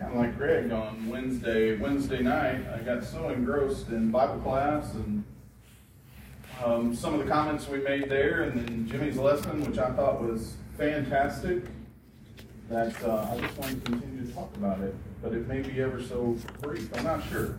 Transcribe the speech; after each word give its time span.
kind 0.00 0.14
of 0.14 0.18
like 0.18 0.36
Greg 0.38 0.72
on 0.72 1.08
Wednesday. 1.08 1.76
Wednesday 1.76 2.22
night, 2.22 2.62
I 2.74 2.78
got 2.78 3.04
so 3.04 3.28
engrossed 3.28 3.88
in 3.88 4.10
Bible 4.10 4.40
class 4.40 4.94
and 4.94 5.22
um, 6.64 6.94
some 6.94 7.14
of 7.14 7.24
the 7.24 7.30
comments 7.30 7.68
we 7.68 7.78
made 7.78 8.08
there, 8.08 8.42
and 8.42 8.66
then 8.66 8.88
Jimmy's 8.88 9.16
lesson, 9.16 9.64
which 9.64 9.78
I 9.78 9.90
thought 9.90 10.22
was 10.22 10.54
fantastic. 10.76 11.64
That 12.70 13.02
uh, 13.02 13.28
I 13.30 13.40
just 13.40 13.58
want 13.58 13.84
to 13.84 13.90
continue 13.90 14.26
to 14.26 14.32
talk 14.32 14.54
about 14.56 14.80
it, 14.80 14.94
but 15.22 15.32
it 15.32 15.46
may 15.46 15.60
be 15.60 15.80
ever 15.80 16.02
so 16.02 16.36
brief. 16.60 16.90
I'm 16.96 17.04
not 17.04 17.26
sure. 17.28 17.58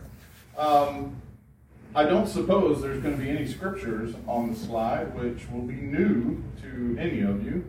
Um, 0.56 1.16
I 1.94 2.04
don't 2.04 2.26
suppose 2.26 2.80
there's 2.80 3.02
going 3.02 3.16
to 3.16 3.22
be 3.22 3.28
any 3.28 3.46
scriptures 3.46 4.14
on 4.26 4.52
the 4.52 4.56
slide, 4.56 5.14
which 5.14 5.48
will 5.50 5.62
be 5.62 5.74
new 5.74 6.42
to 6.62 6.96
any 6.98 7.20
of 7.20 7.44
you. 7.44 7.64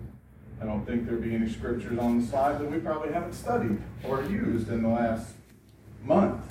I 0.64 0.66
don't 0.66 0.86
think 0.86 1.06
there'll 1.06 1.22
be 1.22 1.36
any 1.36 1.50
scriptures 1.50 2.00
on 2.00 2.22
the 2.22 2.26
slide 2.26 2.58
that 2.60 2.72
we 2.72 2.80
probably 2.80 3.12
haven't 3.12 3.34
studied 3.34 3.78
or 4.06 4.24
used 4.24 4.70
in 4.70 4.82
the 4.82 4.88
last 4.88 5.34
month. 6.06 6.42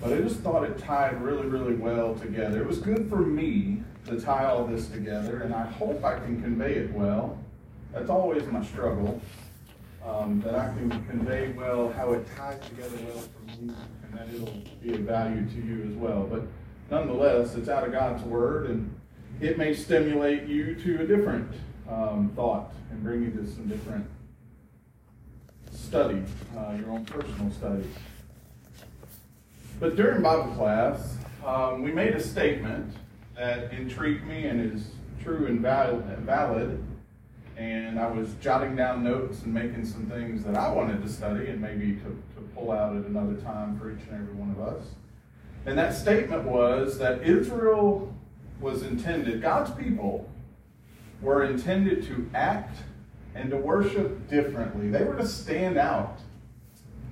But 0.00 0.14
I 0.14 0.20
just 0.20 0.40
thought 0.40 0.64
it 0.64 0.78
tied 0.78 1.22
really, 1.22 1.46
really 1.46 1.74
well 1.74 2.16
together. 2.16 2.60
It 2.60 2.66
was 2.66 2.78
good 2.78 3.08
for 3.08 3.18
me 3.18 3.84
to 4.06 4.20
tie 4.20 4.46
all 4.46 4.64
this 4.64 4.88
together, 4.88 5.42
and 5.42 5.54
I 5.54 5.66
hope 5.66 6.04
I 6.04 6.18
can 6.18 6.42
convey 6.42 6.74
it 6.74 6.92
well. 6.92 7.38
That's 7.92 8.10
always 8.10 8.44
my 8.46 8.64
struggle, 8.64 9.20
um, 10.04 10.40
that 10.40 10.56
I 10.56 10.66
can 10.66 10.90
convey 11.08 11.52
well 11.52 11.92
how 11.92 12.14
it 12.14 12.26
ties 12.36 12.58
together 12.68 12.96
well 13.06 13.18
for 13.22 13.62
me, 13.62 13.74
and 14.02 14.18
that 14.18 14.28
it'll 14.34 14.52
be 14.82 14.94
of 14.94 15.00
value 15.00 15.46
to 15.46 15.60
you 15.64 15.88
as 15.88 15.94
well. 15.94 16.24
But 16.28 16.42
nonetheless, 16.90 17.54
it's 17.54 17.68
out 17.68 17.84
of 17.84 17.92
God's 17.92 18.24
Word, 18.24 18.70
and 18.70 18.92
it 19.40 19.56
may 19.56 19.72
stimulate 19.72 20.48
you 20.48 20.74
to 20.74 21.02
a 21.02 21.06
different 21.06 21.48
um, 21.88 22.30
thought 22.34 22.72
and 22.90 23.02
bring 23.02 23.22
you 23.22 23.30
to 23.30 23.46
some 23.46 23.68
different 23.68 24.06
study, 25.72 26.22
uh, 26.56 26.74
your 26.78 26.90
own 26.90 27.04
personal 27.04 27.50
study. 27.52 27.84
But 29.80 29.96
during 29.96 30.22
Bible 30.22 30.52
class, 30.54 31.16
um, 31.44 31.82
we 31.82 31.92
made 31.92 32.14
a 32.14 32.20
statement 32.20 32.94
that 33.36 33.72
intrigued 33.72 34.26
me 34.26 34.46
and 34.46 34.74
is 34.74 34.88
true 35.22 35.46
and 35.46 35.60
valid. 35.60 36.84
And 37.56 37.98
I 37.98 38.08
was 38.08 38.34
jotting 38.40 38.76
down 38.76 39.02
notes 39.02 39.42
and 39.42 39.52
making 39.52 39.84
some 39.84 40.06
things 40.06 40.44
that 40.44 40.56
I 40.56 40.70
wanted 40.70 41.02
to 41.02 41.08
study 41.08 41.48
and 41.48 41.60
maybe 41.60 41.94
to, 41.96 42.22
to 42.36 42.40
pull 42.54 42.70
out 42.70 42.96
at 42.96 43.04
another 43.04 43.34
time 43.34 43.78
for 43.78 43.90
each 43.90 44.06
and 44.10 44.14
every 44.14 44.34
one 44.34 44.50
of 44.50 44.60
us. 44.60 44.84
And 45.66 45.76
that 45.78 45.94
statement 45.94 46.44
was 46.44 46.98
that 46.98 47.22
Israel 47.22 48.14
was 48.60 48.82
intended, 48.82 49.42
God's 49.42 49.70
people 49.72 50.28
were 51.20 51.44
intended 51.44 52.04
to 52.06 52.28
act 52.34 52.76
and 53.34 53.50
to 53.50 53.56
worship 53.56 54.28
differently. 54.28 54.88
They 54.88 55.04
were 55.04 55.16
to 55.16 55.26
stand 55.26 55.76
out 55.76 56.18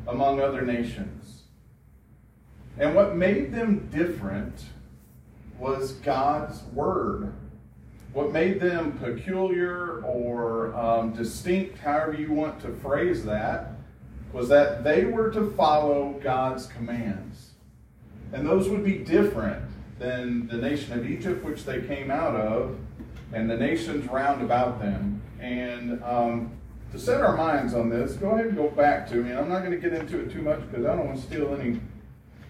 among 0.07 0.41
other 0.41 0.63
nations. 0.63 1.43
And 2.79 2.95
what 2.95 3.17
made 3.17 3.53
them 3.53 3.89
different 3.93 4.65
was 5.59 5.93
God's 5.93 6.63
Word. 6.73 7.33
What 8.13 8.33
made 8.33 8.61
them 8.61 8.99
peculiar 8.99 10.03
or 10.03 10.75
um, 10.75 11.13
distinct, 11.13 11.79
however 11.79 12.15
you 12.15 12.33
want 12.33 12.61
to 12.61 12.73
phrase 12.77 13.25
that, 13.25 13.73
was 14.33 14.49
that 14.49 14.85
they 14.85 15.05
were 15.05 15.31
to 15.31 15.51
follow 15.53 16.19
God's 16.23 16.67
commands. 16.67 17.51
And 18.33 18.47
those 18.47 18.69
would 18.69 18.85
be 18.85 18.99
different 18.99 19.65
than 19.99 20.47
the 20.49 20.57
nation 20.57 20.99
of 20.99 21.09
Egypt, 21.09 21.45
which 21.45 21.65
they 21.65 21.81
came 21.83 22.11
out 22.11 22.37
of, 22.37 22.77
and 23.33 23.51
the 23.51 23.57
nations 23.57 24.09
round 24.09 24.43
about 24.43 24.81
them. 24.81 25.21
And 25.41 26.03
um, 26.03 26.53
to 26.93 26.99
set 26.99 27.21
our 27.21 27.37
minds 27.37 27.75
on 27.75 27.89
this, 27.89 28.15
go 28.15 28.31
ahead 28.31 28.47
and 28.47 28.57
go 28.57 28.69
back 28.71 29.09
to 29.11 29.17
me. 29.17 29.33
I'm 29.33 29.49
not 29.49 29.61
going 29.61 29.73
to 29.73 29.79
get 29.79 29.93
into 29.93 30.21
it 30.21 30.31
too 30.31 30.43
much 30.43 30.61
because 30.71 30.87
I 30.87 30.97
don't 30.97 31.07
want 31.07 31.21
to 31.21 31.27
steal 31.27 31.55
any 31.55 31.81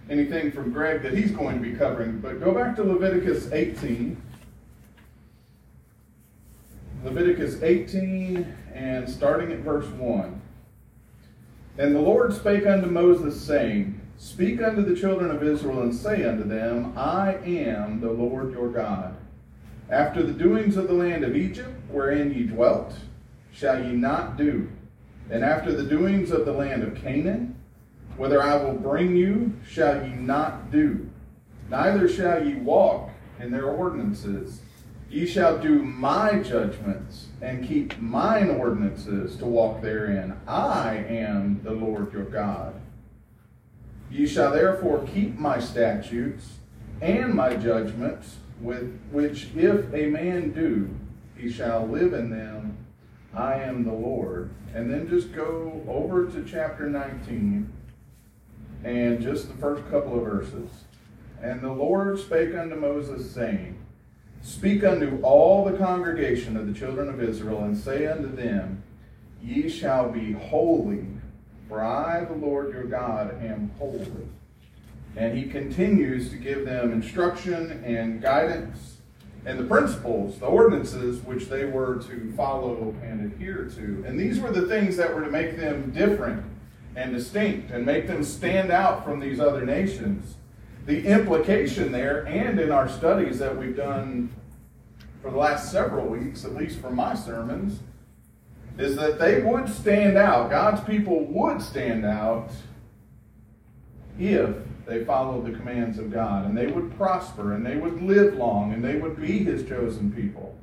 anything 0.08 0.52
from 0.52 0.70
Greg 0.70 1.02
that 1.02 1.14
he's 1.14 1.32
going 1.32 1.60
to 1.60 1.62
be 1.62 1.74
covering. 1.74 2.20
But 2.20 2.40
go 2.40 2.52
back 2.52 2.76
to 2.76 2.84
Leviticus 2.84 3.50
18. 3.50 4.22
Leviticus 7.04 7.62
18 7.62 8.56
and 8.72 9.08
starting 9.08 9.52
at 9.52 9.60
verse 9.60 9.86
1. 9.86 10.40
And 11.78 11.94
the 11.94 12.00
Lord 12.00 12.32
spake 12.32 12.66
unto 12.66 12.86
Moses, 12.86 13.40
saying, 13.40 14.00
Speak 14.18 14.62
unto 14.62 14.82
the 14.82 14.98
children 14.98 15.30
of 15.30 15.42
Israel, 15.42 15.82
and 15.82 15.94
say 15.94 16.24
unto 16.24 16.44
them, 16.44 16.96
I 16.96 17.34
am 17.44 18.00
the 18.00 18.10
Lord 18.10 18.52
your 18.52 18.68
God. 18.70 19.14
After 19.88 20.22
the 20.22 20.32
doings 20.32 20.76
of 20.76 20.88
the 20.88 20.94
land 20.94 21.24
of 21.24 21.36
Egypt, 21.36 21.70
wherein 21.88 22.34
ye 22.34 22.44
dwelt, 22.44 22.94
shall 23.52 23.82
ye 23.82 23.92
not 23.92 24.36
do. 24.36 24.68
And 25.30 25.44
after 25.44 25.72
the 25.72 25.84
doings 25.84 26.30
of 26.30 26.44
the 26.44 26.52
land 26.52 26.82
of 26.82 26.96
Canaan, 26.96 27.54
whither 28.16 28.42
I 28.42 28.56
will 28.56 28.74
bring 28.74 29.16
you, 29.16 29.52
shall 29.66 30.04
ye 30.04 30.12
not 30.12 30.72
do. 30.72 31.08
Neither 31.70 32.08
shall 32.08 32.44
ye 32.44 32.54
walk 32.54 33.10
in 33.40 33.52
their 33.52 33.66
ordinances. 33.66 34.60
Ye 35.08 35.24
shall 35.24 35.58
do 35.58 35.82
my 35.82 36.40
judgments 36.40 37.28
and 37.40 37.66
keep 37.66 37.98
mine 38.00 38.50
ordinances 38.50 39.36
to 39.36 39.46
walk 39.46 39.82
therein. 39.82 40.36
I 40.48 40.96
am 40.96 41.60
the 41.62 41.70
Lord 41.70 42.12
your 42.12 42.24
God. 42.24 42.74
Ye 44.10 44.26
shall 44.26 44.52
therefore 44.52 45.06
keep 45.06 45.38
my 45.38 45.60
statutes 45.60 46.54
and 47.00 47.34
my 47.34 47.54
judgments 47.54 48.36
with 48.60 48.98
which 49.10 49.48
if 49.54 49.92
a 49.92 50.06
man 50.06 50.52
do, 50.52 50.88
he 51.36 51.50
shall 51.50 51.86
live 51.86 52.12
in 52.12 52.30
them. 52.30 52.76
I 53.34 53.54
am 53.54 53.84
the 53.84 53.92
Lord. 53.92 54.50
And 54.74 54.90
then 54.90 55.08
just 55.08 55.32
go 55.32 55.82
over 55.88 56.26
to 56.26 56.44
chapter 56.44 56.88
19 56.88 57.70
and 58.84 59.20
just 59.20 59.48
the 59.48 59.54
first 59.54 59.88
couple 59.90 60.16
of 60.16 60.24
verses. 60.24 60.70
And 61.42 61.60
the 61.60 61.72
Lord 61.72 62.18
spake 62.18 62.54
unto 62.54 62.76
Moses, 62.76 63.30
saying, 63.30 63.78
Speak 64.42 64.84
unto 64.84 65.20
all 65.22 65.64
the 65.64 65.76
congregation 65.76 66.56
of 66.56 66.66
the 66.66 66.72
children 66.72 67.08
of 67.08 67.22
Israel, 67.22 67.64
and 67.64 67.76
say 67.76 68.06
unto 68.06 68.34
them, 68.34 68.82
Ye 69.42 69.68
shall 69.68 70.10
be 70.10 70.32
holy, 70.32 71.06
for 71.68 71.82
I, 71.82 72.24
the 72.24 72.34
Lord 72.34 72.72
your 72.72 72.84
God, 72.84 73.42
am 73.42 73.72
holy. 73.78 74.28
And 75.16 75.36
he 75.36 75.44
continues 75.46 76.30
to 76.30 76.36
give 76.36 76.64
them 76.66 76.92
instruction 76.92 77.82
and 77.84 78.20
guidance 78.20 78.98
and 79.46 79.58
the 79.58 79.64
principles, 79.64 80.38
the 80.38 80.46
ordinances 80.46 81.22
which 81.24 81.46
they 81.46 81.64
were 81.64 81.96
to 82.08 82.32
follow 82.36 82.94
and 83.02 83.32
adhere 83.32 83.70
to. 83.76 84.04
And 84.06 84.18
these 84.18 84.40
were 84.40 84.50
the 84.50 84.66
things 84.66 84.96
that 84.96 85.14
were 85.14 85.22
to 85.22 85.30
make 85.30 85.56
them 85.56 85.92
different 85.92 86.44
and 86.96 87.14
distinct 87.14 87.70
and 87.70 87.86
make 87.86 88.06
them 88.06 88.24
stand 88.24 88.70
out 88.70 89.04
from 89.04 89.20
these 89.20 89.38
other 89.40 89.64
nations. 89.64 90.34
The 90.84 91.06
implication 91.06 91.92
there, 91.92 92.26
and 92.26 92.58
in 92.58 92.70
our 92.70 92.88
studies 92.88 93.38
that 93.38 93.56
we've 93.56 93.76
done 93.76 94.30
for 95.22 95.30
the 95.30 95.38
last 95.38 95.72
several 95.72 96.06
weeks, 96.06 96.44
at 96.44 96.54
least 96.54 96.80
for 96.80 96.90
my 96.90 97.14
sermons, 97.14 97.80
is 98.78 98.96
that 98.96 99.18
they 99.18 99.42
would 99.42 99.68
stand 99.68 100.16
out. 100.16 100.50
God's 100.50 100.80
people 100.82 101.24
would 101.24 101.62
stand 101.62 102.04
out 102.04 102.50
if 104.18 104.54
they 104.86 105.04
followed 105.04 105.44
the 105.44 105.56
commands 105.56 105.98
of 105.98 106.12
God, 106.12 106.46
and 106.46 106.56
they 106.56 106.68
would 106.68 106.96
prosper, 106.96 107.52
and 107.52 107.66
they 107.66 107.76
would 107.76 108.00
live 108.02 108.34
long, 108.34 108.72
and 108.72 108.84
they 108.84 108.96
would 108.96 109.20
be 109.20 109.38
his 109.38 109.68
chosen 109.68 110.12
people. 110.12 110.56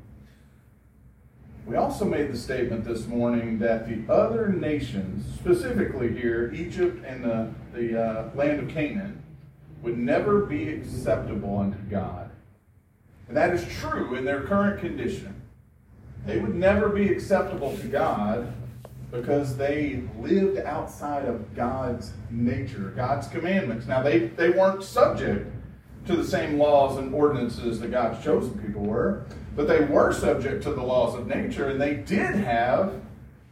We 1.66 1.76
also 1.76 2.06
made 2.06 2.32
the 2.32 2.38
statement 2.38 2.86
this 2.86 3.06
morning 3.06 3.60
that 3.60 3.88
the 3.88 4.12
other 4.14 4.50
nations, 4.50 5.26
specifically 5.40 6.14
here, 6.14 6.52
Egypt 6.54 7.06
and 7.06 7.24
the, 7.24 7.54
the 7.74 8.02
uh, 8.02 8.30
land 8.36 8.60
of 8.60 8.70
Canaan, 8.70 9.22
would 9.82 9.98
never 9.98 10.46
be 10.46 10.70
acceptable 10.70 11.58
unto 11.58 11.78
God. 11.90 12.30
And 13.28 13.36
that 13.36 13.54
is 13.54 13.66
true 13.80 14.16
in 14.16 14.26
their 14.26 14.42
current 14.42 14.80
condition. 14.80 15.42
They 16.26 16.40
would 16.40 16.56
never 16.56 16.90
be 16.90 17.10
acceptable 17.10 17.78
to 17.78 17.88
God 17.88 18.54
because 19.14 19.56
they 19.56 20.02
lived 20.20 20.58
outside 20.58 21.26
of 21.26 21.56
God's 21.56 22.14
nature, 22.32 22.92
God's 22.96 23.28
commandments. 23.28 23.86
Now, 23.86 24.02
they, 24.02 24.28
they 24.28 24.50
weren't 24.50 24.84
subject 24.84 25.54
to 26.08 26.16
the 26.16 26.24
same 26.24 26.58
laws 26.58 26.98
and 26.98 27.14
ordinances 27.14 27.80
that 27.80 27.92
God's 27.92 28.24
chosen 28.24 28.58
people 28.60 28.82
were, 28.82 29.24
but 29.56 29.68
they 29.68 29.82
were 29.82 30.12
subject 30.12 30.64
to 30.64 30.74
the 30.74 30.82
laws 30.82 31.14
of 31.14 31.28
nature, 31.28 31.70
and 31.70 31.80
they 31.80 31.94
did 31.94 32.36
have 32.36 32.96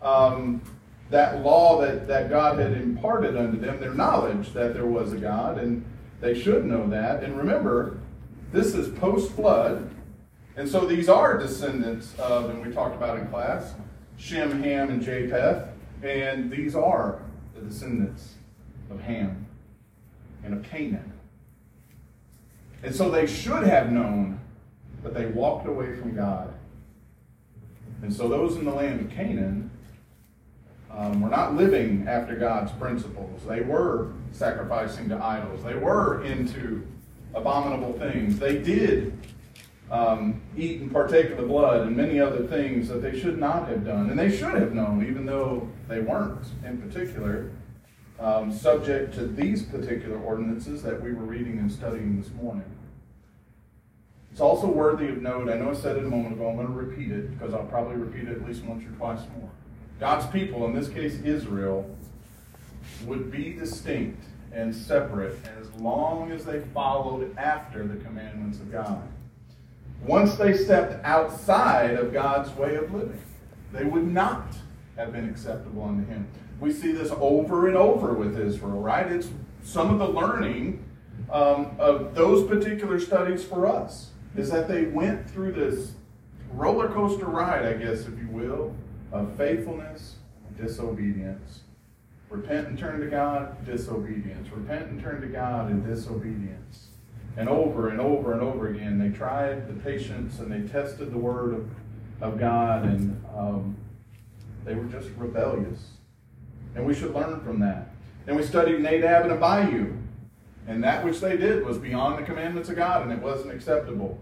um, 0.02 0.64
that 1.12 1.44
law 1.44 1.80
that, 1.80 2.08
that 2.08 2.32
God 2.32 2.58
had 2.58 2.74
imparted 2.74 3.38
unto 3.38 3.60
them, 3.60 3.80
their 3.80 3.94
knowledge 3.94 4.54
that 4.54 4.74
there 4.74 4.88
was 4.88 5.14
a 5.14 5.18
God, 5.18 5.60
and 5.60 5.86
they 6.22 6.34
should 6.34 6.66
know 6.66 6.90
that. 6.90 7.24
And 7.24 7.38
remember, 7.38 8.00
this 8.52 8.74
is 8.74 8.98
post 8.98 9.32
flood, 9.34 9.88
and 10.58 10.68
so 10.68 10.88
these 10.88 11.08
are 11.08 11.38
descendants 11.38 12.16
of, 12.18 12.50
and 12.50 12.66
we 12.66 12.74
talked 12.74 12.96
about 12.96 13.20
in 13.20 13.28
class, 13.28 13.76
Shem, 14.22 14.62
Ham, 14.64 14.90
and 14.90 15.02
Japheth. 15.02 15.68
And 16.04 16.52
these 16.52 16.76
are 16.76 17.22
the 17.56 17.62
descendants 17.62 18.36
of 18.90 19.02
Ham 19.02 19.46
and 20.44 20.54
of 20.54 20.64
Canaan. 20.64 21.12
And 22.84 22.96
so 22.96 23.10
they 23.10 23.28
should 23.28 23.64
have 23.64 23.92
known, 23.92 24.40
but 25.04 25.14
they 25.14 25.26
walked 25.28 25.68
away 25.68 25.96
from 25.96 26.16
God. 26.16 26.54
And 28.02 28.14
so 28.14 28.28
those 28.28 28.56
in 28.58 28.66
the 28.66 28.74
land 28.74 29.02
of 29.02 29.12
Canaan 29.12 29.70
um, 30.92 31.22
were 31.22 31.30
not 31.30 31.56
living 31.56 32.08
after 32.08 32.36
God's 32.36 32.72
principles. 32.74 33.42
They 33.48 33.62
were 33.62 34.12
sacrificing 34.32 35.10
to 35.10 35.24
idols. 35.24 35.64
They 35.64 35.76
were 35.76 36.24
into 36.24 36.86
abominable 37.34 37.94
things. 37.94 38.40
They 38.40 38.58
did 38.58 39.18
um, 39.92 40.42
eat 40.58 40.80
and 40.80 40.92
partake 40.92 41.32
of 41.32 41.38
the 41.38 41.44
blood 41.44 41.86
and 41.86 41.96
many 41.96 42.20
other 42.20 42.48
things 42.48 42.88
that 42.88 43.02
they 43.02 43.20
should 43.20 43.38
not 43.38 43.68
have 43.68 43.86
done. 43.86 44.10
And 44.10 44.18
they 44.18 44.36
should 44.36 44.56
have 44.56 44.74
known, 44.74 45.06
even 45.06 45.26
though 45.26 45.68
they 45.90 46.00
weren't, 46.00 46.46
in 46.66 46.82
particular, 46.82 47.52
um, 48.18 48.54
subject 48.54 49.14
to 49.16 49.28
these 49.28 49.64
particular 49.64 50.18
ordinances 50.18 50.82
that 50.84 51.02
we 51.02 51.12
were 51.12 51.26
reading 51.26 51.60
and 51.60 51.70
studying 51.70 52.22
this 52.22 52.32
morning. 52.32 52.64
It's 54.32 54.40
also 54.40 54.68
worthy 54.68 55.10
of 55.10 55.22
note, 55.22 55.50
I 55.50 55.56
know 55.56 55.72
I 55.72 55.74
said 55.74 55.98
it 55.98 56.06
a 56.06 56.08
moment 56.08 56.36
ago, 56.36 56.50
I'm 56.50 56.56
going 56.56 56.68
to 56.68 56.74
repeat 56.74 57.12
it 57.12 57.38
because 57.38 57.54
I'll 57.54 57.66
probably 57.66 57.98
repeat 57.98 58.30
it 58.30 58.38
at 58.38 58.48
least 58.48 58.64
once 58.64 58.86
or 58.86 58.96
twice 58.96 59.20
more. 59.38 59.50
God's 60.00 60.26
people, 60.28 60.66
in 60.66 60.74
this 60.74 60.88
case 60.88 61.20
Israel, 61.26 61.94
would 63.06 63.30
be 63.30 63.52
distinct 63.52 64.24
and 64.54 64.74
separate 64.74 65.38
as 65.60 65.70
long 65.82 66.32
as 66.32 66.46
they 66.46 66.62
followed 66.74 67.36
after 67.38 67.86
the 67.86 68.02
commandments 68.04 68.60
of 68.60 68.72
God. 68.72 69.06
Once 70.04 70.36
they 70.36 70.56
stepped 70.56 71.04
outside 71.06 71.92
of 71.92 72.12
God's 72.12 72.50
way 72.58 72.76
of 72.76 72.94
living, 72.94 73.22
they 73.72 73.86
would 73.86 74.08
not 74.08 74.56
have 74.98 75.12
been 75.12 75.30
acceptable 75.30 75.84
unto 75.84 76.06
Him. 76.08 76.28
We 76.60 76.72
see 76.72 76.92
this 76.92 77.12
over 77.20 77.68
and 77.68 77.78
over 77.78 78.14
with 78.14 78.40
Israel, 78.40 78.82
right? 78.82 79.12
It's 79.12 79.30
some 79.64 79.92
of 79.92 80.00
the 80.00 80.08
learning 80.08 80.84
um, 81.32 81.76
of 81.80 82.16
those 82.16 82.48
particular 82.48 83.00
studies 83.00 83.44
for 83.44 83.68
us 83.68 84.10
is 84.36 84.50
that 84.52 84.68
they 84.68 84.86
went 84.86 85.30
through 85.30 85.54
this 85.54 85.94
roller 86.52 86.90
coaster 86.90 87.26
ride, 87.26 87.66
I 87.66 87.74
guess, 87.74 88.02
if 88.02 88.18
you 88.18 88.28
will, 88.30 88.76
of 89.12 89.36
faithfulness, 89.38 90.16
disobedience. 90.60 91.62
Repent 92.30 92.68
and 92.68 92.78
turn 92.78 93.02
to 93.02 93.08
God, 93.08 93.66
disobedience. 93.66 94.50
Repent 94.52 94.88
and 94.88 95.02
turn 95.02 95.22
to 95.22 95.28
God 95.28 95.70
and 95.70 95.86
disobedience. 95.86 96.88
And 97.38 97.48
over 97.48 97.90
and 97.90 98.02
over 98.02 98.34
and 98.34 98.42
over 98.42 98.68
again, 98.70 99.00
they 99.00 99.10
tried 99.10 99.68
the 99.68 99.74
patience 99.82 100.40
and 100.40 100.52
they 100.52 100.68
tested 100.70 101.12
the 101.12 101.18
word 101.18 101.54
of, 101.54 101.70
of 102.22 102.40
God, 102.40 102.84
and 102.84 103.24
um, 103.36 103.78
they 104.66 104.76
were 104.76 104.86
just 104.86 105.10
rebellious. 105.18 105.92
And 106.76 106.86
we 106.86 106.94
should 106.94 107.14
learn 107.14 107.40
from 107.42 107.60
that. 107.62 107.90
And 108.28 108.36
we 108.36 108.44
studied 108.44 108.82
Nadab 108.82 109.24
and 109.24 109.32
Abihu. 109.32 109.94
And 110.68 110.84
that 110.84 111.04
which 111.04 111.20
they 111.20 111.38
did 111.38 111.66
was 111.66 111.78
beyond 111.78 112.20
the 112.20 112.24
commandments 112.24 112.70
of 112.70 112.76
God, 112.76 113.02
and 113.04 113.12
it 113.12 113.20
wasn't 113.20 113.54
acceptable. 113.54 114.20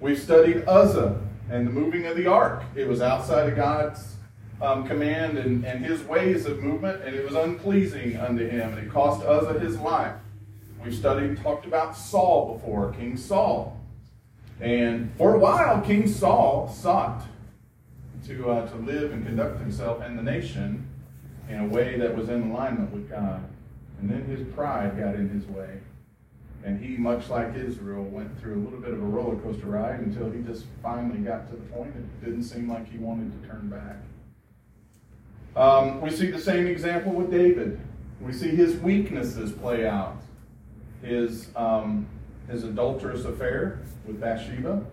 We 0.00 0.14
studied 0.14 0.64
Uzzah 0.66 1.20
and 1.50 1.66
the 1.66 1.70
moving 1.70 2.06
of 2.06 2.16
the 2.16 2.26
ark. 2.26 2.62
It 2.76 2.86
was 2.86 3.02
outside 3.02 3.48
of 3.48 3.56
God's 3.56 4.16
um, 4.62 4.86
command 4.86 5.36
and, 5.36 5.64
and 5.64 5.84
his 5.84 6.02
ways 6.04 6.46
of 6.46 6.62
movement, 6.62 7.02
and 7.02 7.16
it 7.16 7.24
was 7.24 7.34
unpleasing 7.34 8.16
unto 8.16 8.46
him. 8.46 8.74
And 8.74 8.86
it 8.86 8.92
cost 8.92 9.24
Uzzah 9.26 9.58
his 9.58 9.78
life. 9.78 10.14
We've 10.82 10.94
studied 10.94 11.42
talked 11.42 11.66
about 11.66 11.94
Saul 11.94 12.54
before, 12.54 12.92
King 12.92 13.16
Saul. 13.16 13.78
And 14.60 15.14
for 15.16 15.34
a 15.34 15.38
while, 15.38 15.82
King 15.82 16.08
Saul 16.08 16.68
sought 16.68 17.22
to, 18.26 18.50
uh, 18.50 18.66
to 18.68 18.76
live 18.76 19.12
and 19.12 19.26
conduct 19.26 19.60
himself 19.60 20.02
and 20.02 20.18
the 20.18 20.22
nation 20.22 20.88
in 21.48 21.60
a 21.60 21.66
way 21.66 21.98
that 21.98 22.16
was 22.16 22.28
in 22.28 22.50
alignment 22.50 22.92
with 22.92 23.10
God. 23.10 23.42
And 24.00 24.10
then 24.10 24.24
his 24.24 24.46
pride 24.54 24.98
got 24.98 25.14
in 25.14 25.28
his 25.28 25.46
way. 25.46 25.80
And 26.64 26.82
he, 26.82 26.96
much 26.96 27.28
like 27.28 27.54
Israel, 27.56 28.04
went 28.04 28.38
through 28.40 28.54
a 28.54 28.62
little 28.62 28.80
bit 28.80 28.92
of 28.92 29.02
a 29.02 29.06
roller 29.06 29.36
coaster 29.36 29.66
ride 29.66 30.00
until 30.00 30.30
he 30.30 30.40
just 30.42 30.64
finally 30.82 31.18
got 31.18 31.50
to 31.50 31.56
the 31.56 31.62
point 31.72 31.94
it 31.96 32.24
didn't 32.24 32.44
seem 32.44 32.70
like 32.70 32.90
he 32.90 32.98
wanted 32.98 33.42
to 33.42 33.48
turn 33.48 33.68
back. 33.68 33.96
Um, 35.56 36.00
we 36.00 36.10
see 36.10 36.30
the 36.30 36.40
same 36.40 36.66
example 36.66 37.12
with 37.12 37.30
David. 37.30 37.80
We 38.20 38.32
see 38.32 38.50
his 38.50 38.76
weaknesses 38.76 39.52
play 39.52 39.86
out. 39.86 40.16
His, 41.02 41.48
um, 41.56 42.06
his 42.48 42.64
adulterous 42.64 43.24
affair 43.24 43.80
with 44.06 44.20
Bathsheba, 44.20 44.84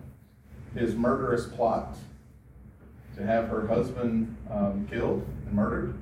his 0.74 0.94
murderous 0.94 1.46
plot 1.46 1.96
to 3.16 3.26
have 3.26 3.48
her 3.48 3.66
husband 3.66 4.36
um, 4.50 4.86
killed 4.90 5.26
and 5.46 5.54
murdered. 5.54 5.94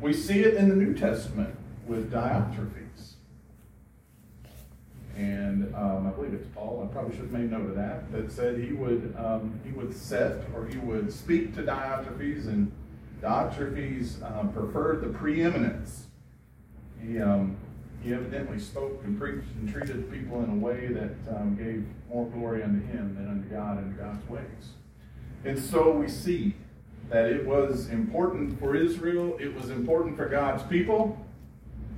We 0.00 0.12
see 0.12 0.40
it 0.40 0.54
in 0.54 0.68
the 0.68 0.76
New 0.76 0.94
Testament 0.94 1.56
with 1.86 2.12
Diotrephes. 2.12 3.14
And 5.16 5.74
um, 5.74 6.06
I 6.06 6.10
believe 6.10 6.34
it's 6.34 6.46
Paul, 6.54 6.86
I 6.86 6.92
probably 6.92 7.16
should 7.16 7.24
have 7.24 7.32
made 7.32 7.50
note 7.50 7.70
of 7.70 7.74
that, 7.76 8.12
that 8.12 8.30
said 8.30 8.58
he 8.58 8.72
would, 8.74 9.14
um, 9.16 9.58
he 9.64 9.72
would 9.72 9.96
set 9.96 10.42
or 10.54 10.66
he 10.66 10.76
would 10.76 11.10
speak 11.10 11.54
to 11.54 11.62
Diotrephes 11.62 12.46
and 12.48 12.70
Diotrephes 13.22 14.22
um, 14.38 14.52
preferred 14.52 15.00
the 15.00 15.08
preeminence. 15.08 16.08
He, 17.02 17.18
um, 17.18 17.56
he 18.06 18.14
evidently 18.14 18.58
spoke 18.58 19.02
and 19.04 19.18
preached 19.18 19.48
and 19.60 19.72
treated 19.72 20.10
people 20.12 20.42
in 20.44 20.50
a 20.50 20.54
way 20.54 20.86
that 20.86 21.36
um, 21.36 21.56
gave 21.56 21.84
more 22.08 22.26
glory 22.26 22.62
unto 22.62 22.80
him 22.86 23.16
than 23.16 23.28
unto 23.28 23.48
God 23.48 23.78
and 23.78 23.98
God's 23.98 24.28
ways. 24.28 24.74
And 25.44 25.58
so 25.58 25.90
we 25.90 26.08
see 26.08 26.54
that 27.10 27.26
it 27.26 27.44
was 27.44 27.88
important 27.88 28.60
for 28.60 28.76
Israel, 28.76 29.36
it 29.40 29.52
was 29.54 29.70
important 29.70 30.16
for 30.16 30.28
God's 30.28 30.62
people 30.64 31.18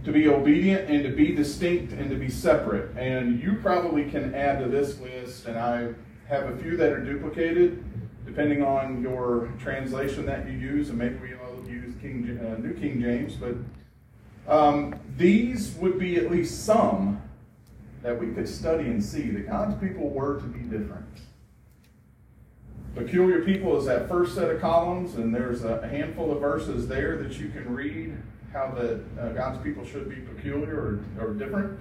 to 0.04 0.12
be 0.12 0.28
obedient 0.28 0.88
and 0.88 1.02
to 1.02 1.10
be 1.10 1.34
distinct 1.34 1.92
and 1.92 2.08
to 2.08 2.16
be 2.16 2.30
separate. 2.30 2.96
And 2.96 3.42
you 3.42 3.58
probably 3.60 4.10
can 4.10 4.34
add 4.34 4.60
to 4.60 4.68
this 4.68 4.98
list, 5.00 5.44
and 5.44 5.58
I 5.58 5.92
have 6.28 6.48
a 6.48 6.56
few 6.56 6.76
that 6.78 6.90
are 6.90 7.04
duplicated 7.04 7.84
depending 8.24 8.62
on 8.62 9.02
your 9.02 9.50
translation 9.58 10.24
that 10.26 10.46
you 10.46 10.52
use, 10.52 10.90
and 10.90 10.98
maybe 10.98 11.16
we 11.16 11.34
all 11.34 11.48
use 11.66 11.94
King, 12.00 12.38
uh, 12.40 12.60
New 12.60 12.74
King 12.74 13.00
James, 13.00 13.34
but 13.34 13.54
um, 14.48 14.98
these 15.16 15.74
would 15.74 15.98
be 15.98 16.16
at 16.16 16.30
least 16.30 16.64
some 16.64 17.22
that 18.02 18.18
we 18.18 18.32
could 18.32 18.48
study 18.48 18.84
and 18.84 19.04
see 19.04 19.30
that 19.30 19.48
God's 19.48 19.78
people 19.80 20.08
were 20.08 20.40
to 20.40 20.46
be 20.46 20.60
different. 20.60 21.04
Peculiar 22.94 23.44
people 23.44 23.76
is 23.78 23.84
that 23.84 24.08
first 24.08 24.34
set 24.34 24.50
of 24.50 24.60
columns, 24.60 25.16
and 25.16 25.34
there's 25.34 25.64
a 25.64 25.86
handful 25.86 26.32
of 26.32 26.40
verses 26.40 26.88
there 26.88 27.16
that 27.18 27.38
you 27.38 27.48
can 27.50 27.72
read 27.72 28.16
how 28.52 28.70
the 28.70 29.00
uh, 29.20 29.28
God's 29.30 29.62
people 29.62 29.84
should 29.84 30.08
be 30.08 30.16
peculiar 30.16 31.00
or, 31.18 31.24
or 31.24 31.34
different. 31.34 31.78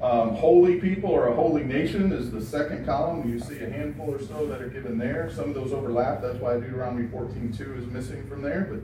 Um, 0.00 0.36
holy 0.36 0.80
people 0.80 1.10
or 1.10 1.26
a 1.26 1.34
holy 1.34 1.64
nation 1.64 2.12
is 2.12 2.30
the 2.30 2.40
second 2.40 2.86
column. 2.86 3.28
You 3.28 3.40
see 3.40 3.58
a 3.58 3.68
handful 3.68 4.14
or 4.14 4.22
so 4.22 4.46
that 4.46 4.62
are 4.62 4.68
given 4.68 4.96
there. 4.96 5.28
Some 5.34 5.48
of 5.48 5.54
those 5.54 5.72
overlap. 5.72 6.22
That's 6.22 6.38
why 6.38 6.54
Deuteronomy 6.54 7.08
14.2 7.08 7.78
is 7.78 7.86
missing 7.86 8.24
from 8.28 8.40
there. 8.40 8.68
But 8.70 8.80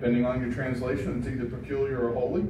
depending 0.00 0.24
on 0.24 0.40
your 0.40 0.50
translation, 0.50 1.18
it's 1.18 1.28
either 1.28 1.44
peculiar 1.44 2.08
or 2.08 2.14
holy. 2.14 2.46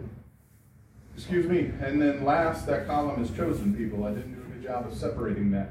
Excuse 1.16 1.46
me. 1.46 1.72
And 1.82 2.00
then 2.00 2.24
last, 2.24 2.64
that 2.66 2.86
column 2.86 3.20
is 3.20 3.30
chosen 3.36 3.74
people. 3.74 4.04
I 4.04 4.10
didn't 4.10 4.34
do 4.34 4.40
a 4.40 4.54
good 4.54 4.62
job 4.62 4.86
of 4.86 4.96
separating 4.96 5.50
that. 5.50 5.70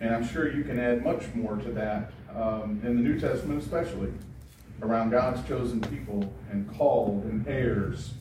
And 0.00 0.14
I'm 0.14 0.26
sure 0.26 0.54
you 0.54 0.64
can 0.64 0.78
add 0.78 1.02
much 1.02 1.22
more 1.34 1.56
to 1.56 1.70
that 1.72 2.12
um, 2.36 2.78
in 2.84 2.96
the 2.96 3.02
New 3.02 3.18
Testament, 3.18 3.62
especially 3.62 4.12
around 4.82 5.10
God's 5.10 5.46
chosen 5.48 5.80
people 5.80 6.30
and 6.50 6.70
called 6.76 7.24
and 7.24 7.48
heirs 7.48 8.12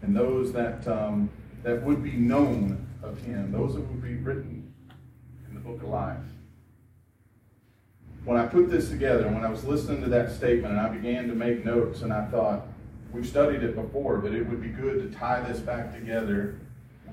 and 0.00 0.16
those 0.16 0.52
that, 0.52 0.86
um, 0.88 1.28
that 1.62 1.82
would 1.82 2.02
be 2.02 2.12
known 2.12 2.86
of 3.02 3.20
him, 3.22 3.52
those 3.52 3.74
that 3.74 3.82
would 3.82 4.02
be 4.02 4.14
written 4.14 4.72
in 5.46 5.54
the 5.54 5.60
book 5.60 5.82
of 5.82 5.88
life. 5.88 6.16
When 8.26 8.36
I 8.36 8.44
put 8.44 8.68
this 8.68 8.88
together, 8.88 9.28
when 9.28 9.44
I 9.44 9.48
was 9.48 9.62
listening 9.62 10.02
to 10.02 10.08
that 10.08 10.32
statement 10.32 10.72
and 10.72 10.80
I 10.80 10.88
began 10.88 11.28
to 11.28 11.34
make 11.36 11.64
notes, 11.64 12.02
and 12.02 12.12
I 12.12 12.26
thought, 12.26 12.66
we've 13.12 13.24
studied 13.24 13.62
it 13.62 13.76
before, 13.76 14.18
but 14.18 14.32
it 14.32 14.42
would 14.48 14.60
be 14.60 14.68
good 14.68 15.00
to 15.00 15.16
tie 15.16 15.48
this 15.48 15.60
back 15.60 15.94
together 15.94 16.58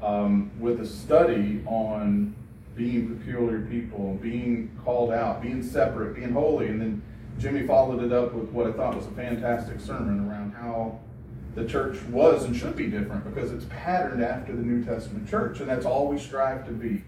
um, 0.01 0.49
with 0.59 0.81
a 0.81 0.87
study 0.87 1.61
on 1.67 2.33
being 2.75 3.15
peculiar 3.15 3.61
people, 3.61 4.17
being 4.23 4.75
called 4.83 5.11
out, 5.11 5.39
being 5.39 5.61
separate, 5.61 6.15
being 6.15 6.31
holy. 6.31 6.69
And 6.69 6.81
then 6.81 7.03
Jimmy 7.37 7.67
followed 7.67 8.03
it 8.03 8.11
up 8.11 8.33
with 8.33 8.49
what 8.49 8.65
I 8.65 8.71
thought 8.71 8.95
was 8.95 9.05
a 9.05 9.11
fantastic 9.11 9.81
sermon 9.81 10.27
around 10.27 10.53
how 10.53 10.99
the 11.53 11.63
church 11.63 12.01
was 12.05 12.45
and 12.45 12.55
should 12.55 12.75
be 12.75 12.87
different 12.87 13.23
because 13.23 13.51
it's 13.51 13.65
patterned 13.65 14.23
after 14.23 14.55
the 14.55 14.63
New 14.63 14.83
Testament 14.83 15.29
church, 15.29 15.59
and 15.59 15.69
that's 15.69 15.85
all 15.85 16.07
we 16.07 16.17
strive 16.17 16.65
to 16.65 16.71
be. 16.71 17.03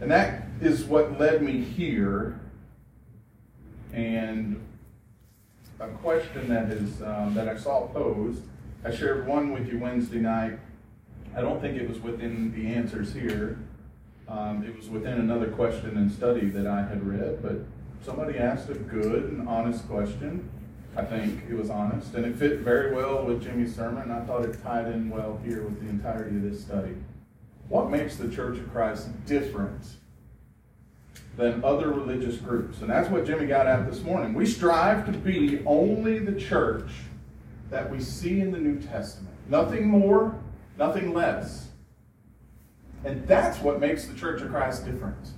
And 0.00 0.10
that 0.10 0.44
is 0.60 0.84
what 0.84 1.18
led 1.18 1.42
me 1.42 1.60
here. 1.60 2.38
And 3.92 4.64
a 5.80 5.88
question 5.88 6.48
that 6.48 6.70
is 6.70 7.02
um, 7.02 7.34
that 7.34 7.48
I 7.48 7.56
saw 7.56 7.86
posed. 7.88 8.42
I 8.84 8.94
shared 8.94 9.26
one 9.26 9.52
with 9.52 9.68
you 9.68 9.78
Wednesday 9.78 10.18
night. 10.18 10.58
I 11.36 11.40
don't 11.40 11.60
think 11.60 11.76
it 11.76 11.88
was 11.88 11.98
within 11.98 12.52
the 12.52 12.74
answers 12.74 13.12
here. 13.12 13.58
Um, 14.28 14.64
it 14.64 14.76
was 14.76 14.88
within 14.88 15.14
another 15.14 15.48
question 15.50 15.96
and 15.96 16.10
study 16.12 16.46
that 16.50 16.66
I 16.66 16.82
had 16.82 17.06
read, 17.06 17.42
but 17.42 17.58
somebody 18.04 18.38
asked 18.38 18.68
a 18.68 18.74
good 18.74 19.24
and 19.24 19.48
honest 19.48 19.88
question 19.88 20.50
I 20.98 21.04
think 21.04 21.44
it 21.48 21.54
was 21.54 21.70
honest, 21.70 22.14
and 22.14 22.26
it 22.26 22.34
fit 22.34 22.58
very 22.60 22.92
well 22.92 23.24
with 23.24 23.40
Jimmy's 23.40 23.72
sermon. 23.74 24.10
I 24.10 24.20
thought 24.24 24.44
it 24.44 24.60
tied 24.64 24.88
in 24.88 25.10
well 25.10 25.40
here 25.44 25.62
with 25.62 25.80
the 25.80 25.88
entirety 25.88 26.36
of 26.36 26.42
this 26.42 26.60
study. 26.60 26.96
What 27.68 27.90
makes 27.90 28.16
the 28.16 28.28
Church 28.28 28.58
of 28.58 28.72
Christ 28.72 29.08
different 29.26 29.82
than 31.38 31.62
other 31.64 31.92
religious 31.92 32.36
groups. 32.36 32.80
And 32.80 32.90
that's 32.90 33.08
what 33.08 33.24
Jimmy 33.24 33.46
got 33.46 33.66
at 33.66 33.88
this 33.88 34.02
morning. 34.02 34.34
We 34.34 34.44
strive 34.44 35.06
to 35.06 35.12
be 35.12 35.62
only 35.64 36.18
the 36.18 36.38
church 36.38 36.90
that 37.70 37.88
we 37.88 38.00
see 38.00 38.40
in 38.40 38.50
the 38.50 38.58
New 38.58 38.80
Testament. 38.80 39.34
Nothing 39.48 39.86
more, 39.86 40.34
nothing 40.76 41.14
less. 41.14 41.68
And 43.04 43.26
that's 43.28 43.60
what 43.60 43.78
makes 43.78 44.06
the 44.06 44.14
Church 44.14 44.42
of 44.42 44.50
Christ 44.50 44.84
different. 44.84 45.28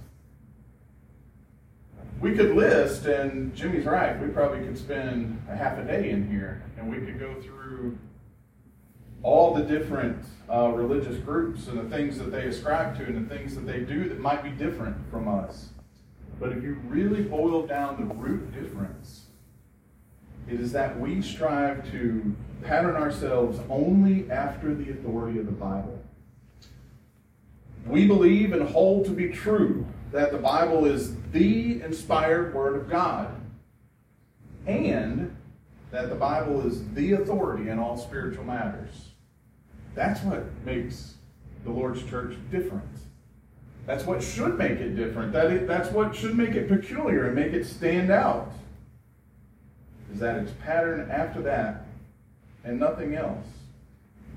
We 2.19 2.35
could 2.35 2.55
list, 2.55 3.05
and 3.05 3.55
Jimmy's 3.55 3.85
right, 3.85 4.19
we 4.21 4.29
probably 4.29 4.61
could 4.61 4.79
spend 4.79 5.43
a 5.51 5.57
half 5.57 5.79
a 5.79 5.85
day 5.85 6.11
in 6.11 6.31
here, 6.31 6.63
and 6.79 6.91
we 6.91 6.99
could 6.99 7.19
go 7.19 7.35
through 7.43 7.99
all 9.23 9.55
the 9.55 9.63
different 9.63 10.25
uh, 10.51 10.69
religious 10.69 11.17
groups 11.19 11.67
and 11.69 11.79
the 11.79 11.97
things 11.97 12.19
that 12.19 12.31
they 12.31 12.47
ascribe 12.47 12.97
to 12.99 13.05
and 13.05 13.29
the 13.29 13.35
things 13.35 13.55
that 13.55 13.67
they 13.67 13.81
do 13.81 14.09
that 14.09 14.19
might 14.19 14.43
be 14.43 14.51
different 14.51 14.97
from 15.11 15.29
us. 15.29 15.69
But 16.39 16.53
if 16.53 16.63
you 16.63 16.81
really 16.87 17.23
boil 17.23 17.67
down 17.67 18.09
the 18.09 18.15
root 18.15 18.53
difference, 18.53 19.27
it 20.49 20.61
is 20.61 20.73
that 20.73 20.99
we 20.99 21.21
strive 21.21 21.89
to 21.93 22.35
pattern 22.63 22.97
ourselves 22.97 23.61
only 23.69 24.31
after 24.31 24.75
the 24.75 24.91
authority 24.91 25.39
of 25.39 25.47
the 25.47 25.53
Bible. 25.53 26.03
We 27.87 28.07
believe 28.07 28.53
and 28.53 28.69
hold 28.69 29.05
to 29.07 29.11
be 29.11 29.29
true 29.29 29.87
that 30.13 30.33
the 30.33 30.39
Bible 30.39 30.87
is 30.87 31.15
the 31.33 31.83
inspired 31.83 32.55
Word 32.55 32.77
of 32.77 32.91
God 32.91 33.35
and 34.67 35.37
that 35.91 36.09
the 36.09 36.15
Bible 36.15 36.67
is 36.67 36.89
the 36.93 37.13
authority 37.13 37.69
in 37.69 37.79
all 37.79 37.97
spiritual 37.97 38.45
matters. 38.45 39.10
That's 39.95 40.23
what 40.23 40.45
makes 40.65 41.15
the 41.65 41.71
Lord's 41.71 42.03
church 42.05 42.37
different. 42.51 42.85
That's 43.87 44.05
what 44.05 44.23
should 44.23 44.57
make 44.57 44.73
it 44.73 44.95
different. 44.95 45.33
That 45.33 45.51
it, 45.51 45.67
that's 45.67 45.91
what 45.91 46.15
should 46.15 46.37
make 46.37 46.51
it 46.51 46.69
peculiar 46.69 47.27
and 47.27 47.35
make 47.35 47.53
it 47.53 47.67
stand 47.67 48.11
out. 48.11 48.53
Is 50.13 50.21
that 50.21 50.37
it's 50.37 50.53
patterned 50.63 51.11
after 51.11 51.43
that 51.43 51.87
and 52.65 52.79
nothing 52.79 53.15
else. 53.15 53.47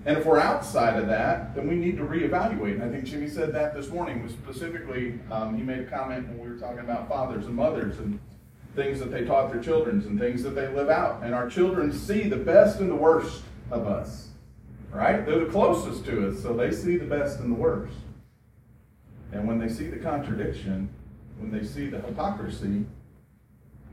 And 0.06 0.18
if 0.18 0.26
we're 0.26 0.40
outside 0.40 1.00
of 1.00 1.08
that, 1.08 1.56
then 1.56 1.68
we 1.68 1.76
need 1.76 1.98
to 1.98 2.04
reevaluate. 2.04 2.74
And 2.74 2.84
I 2.84 2.90
think 2.90 3.06
Jimmy 3.06 3.30
said 3.30 3.54
that 3.54 3.74
this 3.74 3.90
morning. 3.90 4.22
was 4.22 4.34
Specifically, 4.34 5.20
um, 5.32 5.56
he 5.56 5.64
made 5.64 5.80
a 5.80 5.86
comment 5.86 6.28
when 6.28 6.40
we 6.40 6.50
were 6.50 6.58
talking 6.58 6.80
about 6.80 7.08
fathers 7.08 7.46
and 7.46 7.56
mothers 7.56 8.00
and 8.00 8.20
things 8.76 9.00
that 9.00 9.12
they 9.12 9.24
taught 9.24 9.52
their 9.52 9.62
children 9.62 10.04
and 10.06 10.20
things 10.20 10.44
that 10.44 10.56
they 10.56 10.68
live 10.68 10.90
out. 10.90 11.24
And 11.24 11.34
our 11.34 11.50
children 11.50 11.94
see 11.94 12.24
the 12.24 12.38
best 12.38 12.80
and 12.80 12.90
the 12.90 12.96
worst 12.96 13.44
of 13.72 13.88
us, 13.88 14.28
right? 14.94 15.26
They're 15.26 15.46
the 15.46 15.52
closest 15.52 16.06
to 16.06 16.30
us, 16.30 16.42
so 16.42 16.54
they 16.54 16.72
see 16.72 16.98
the 16.98 17.06
best 17.06 17.40
and 17.40 17.52
the 17.52 17.60
worst. 17.60 17.96
And 19.32 19.48
when 19.48 19.60
they 19.60 19.68
see 19.68 19.88
the 19.88 19.98
contradiction, 19.98 20.90
when 21.40 21.52
they 21.52 21.66
see 21.66 21.88
the 21.88 22.00
hypocrisy, 22.00 22.86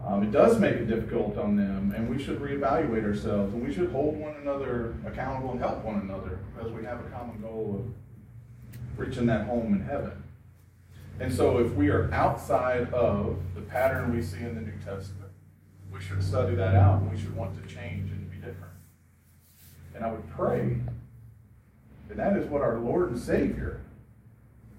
um, 0.07 0.23
it 0.23 0.31
does 0.31 0.59
make 0.59 0.75
it 0.75 0.87
difficult 0.87 1.37
on 1.37 1.57
them, 1.57 1.93
and 1.97 2.09
we 2.09 2.23
should 2.23 2.41
reevaluate 2.41 3.05
ourselves, 3.05 3.53
and 3.53 3.67
we 3.67 3.73
should 3.73 3.91
hold 3.91 4.17
one 4.17 4.35
another 4.37 4.95
accountable 5.07 5.53
and 5.53 5.61
help 5.61 5.85
one 5.85 6.01
another 6.01 6.39
because 6.55 6.73
we 6.73 6.85
have 6.85 7.01
a 7.01 7.09
common 7.11 7.41
goal 7.41 7.83
of 7.85 8.99
reaching 8.99 9.27
that 9.27 9.47
home 9.47 9.75
in 9.75 9.81
heaven. 9.83 10.23
And 11.19 11.33
so, 11.33 11.59
if 11.59 11.73
we 11.73 11.91
are 11.91 12.11
outside 12.15 12.91
of 12.95 13.39
the 13.55 13.61
pattern 13.61 14.15
we 14.15 14.23
see 14.23 14.39
in 14.39 14.55
the 14.55 14.63
New 14.63 14.79
Testament, 14.83 15.31
we 15.93 16.01
should 16.01 16.23
study 16.23 16.55
that 16.55 16.75
out, 16.75 17.03
and 17.03 17.11
we 17.11 17.19
should 17.19 17.37
want 17.37 17.55
to 17.61 17.75
change 17.75 18.09
different. 18.09 18.20
And 20.01 20.09
I 20.09 20.13
would 20.13 20.31
pray, 20.31 20.79
and 22.09 22.19
that 22.19 22.37
is 22.37 22.49
what 22.49 22.63
our 22.63 22.79
Lord 22.79 23.11
and 23.11 23.19
Savior 23.19 23.83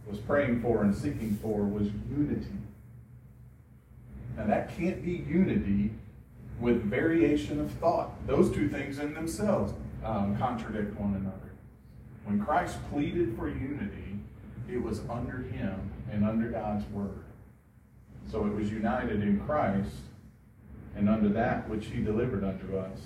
was 0.10 0.20
praying 0.20 0.62
for 0.62 0.82
and 0.82 0.96
seeking 0.96 1.38
for 1.42 1.62
was 1.62 1.88
unity 2.10 2.58
and 4.38 4.50
that 4.50 4.76
can't 4.78 5.04
be 5.04 5.12
unity 5.12 5.92
with 6.60 6.84
variation 6.84 7.60
of 7.60 7.72
thought. 7.74 8.12
Those 8.28 8.52
two 8.52 8.70
things 8.70 9.00
in 9.00 9.14
themselves 9.14 9.74
um, 10.04 10.38
contradict 10.38 11.00
one 11.00 11.16
another. 11.16 11.38
When 12.26 12.44
Christ 12.44 12.78
pleaded 12.92 13.36
for 13.38 13.48
unity, 13.48 14.20
it 14.70 14.82
was 14.82 15.02
under 15.10 15.40
him 15.40 15.92
and 16.12 16.24
under 16.24 16.50
God's 16.50 16.86
word. 16.92 17.24
So 18.32 18.46
it 18.46 18.54
was 18.54 18.72
united 18.72 19.22
in 19.22 19.40
Christ 19.42 19.90
and 20.96 21.10
under 21.10 21.30
that 21.30 21.68
which 21.70 21.88
he 21.88 22.02
delivered 22.02 22.44
unto 22.44 22.78
us. 22.78 23.00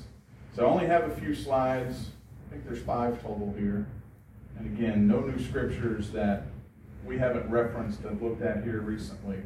So 0.56 0.66
I 0.66 0.70
only 0.70 0.88
have 0.88 1.04
a 1.04 1.16
few 1.18 1.36
slides. 1.36 2.12
I 2.48 2.54
think 2.54 2.66
there's 2.66 2.82
five 2.82 3.22
total 3.22 3.54
here. 3.58 3.86
And 4.58 4.66
again, 4.66 5.06
no 5.06 5.20
new 5.20 5.38
scriptures 5.44 6.12
that 6.12 6.44
we 7.04 7.18
haven't 7.18 7.50
referenced 7.50 8.06
and 8.06 8.22
looked 8.22 8.42
at 8.42 8.64
here 8.64 8.80
recently. 8.80 9.40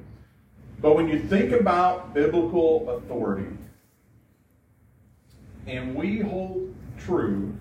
But 0.80 0.96
when 0.96 1.08
you 1.08 1.20
think 1.20 1.52
about 1.52 2.14
biblical 2.14 2.88
authority, 2.92 3.58
and 5.66 5.96
we 5.96 6.20
hold 6.20 6.76
true 7.00 7.56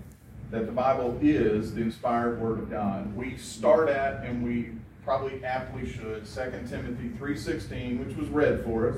that 0.51 0.67
the 0.67 0.71
Bible 0.71 1.17
is 1.19 1.73
the 1.73 1.81
inspired 1.81 2.39
Word 2.39 2.59
of 2.59 2.69
God, 2.69 3.15
we 3.15 3.35
start 3.37 3.89
at, 3.89 4.23
and 4.23 4.43
we 4.43 4.73
probably 5.03 5.43
aptly 5.43 5.91
should, 5.91 6.23
2 6.23 6.67
Timothy 6.69 7.09
3.16, 7.19 8.05
which 8.05 8.15
was 8.15 8.27
read 8.29 8.63
for 8.63 8.89
us. 8.89 8.97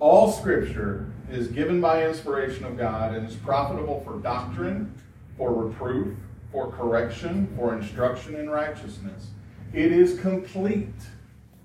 All 0.00 0.32
Scripture 0.32 1.12
is 1.30 1.48
given 1.48 1.80
by 1.80 2.06
inspiration 2.06 2.64
of 2.64 2.78
God 2.78 3.14
and 3.14 3.28
is 3.28 3.36
profitable 3.36 4.02
for 4.04 4.18
doctrine, 4.18 4.94
for 5.36 5.52
reproof, 5.52 6.16
for 6.50 6.72
correction, 6.72 7.52
for 7.54 7.76
instruction 7.76 8.34
in 8.34 8.48
righteousness. 8.48 9.28
It 9.74 9.92
is 9.92 10.18
complete. 10.18 10.94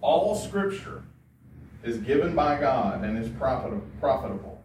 All 0.02 0.36
Scripture 0.36 1.04
is 1.82 1.98
given 1.98 2.36
by 2.36 2.60
God 2.60 3.06
and 3.06 3.18
is 3.18 3.30
profitable. 3.30 4.62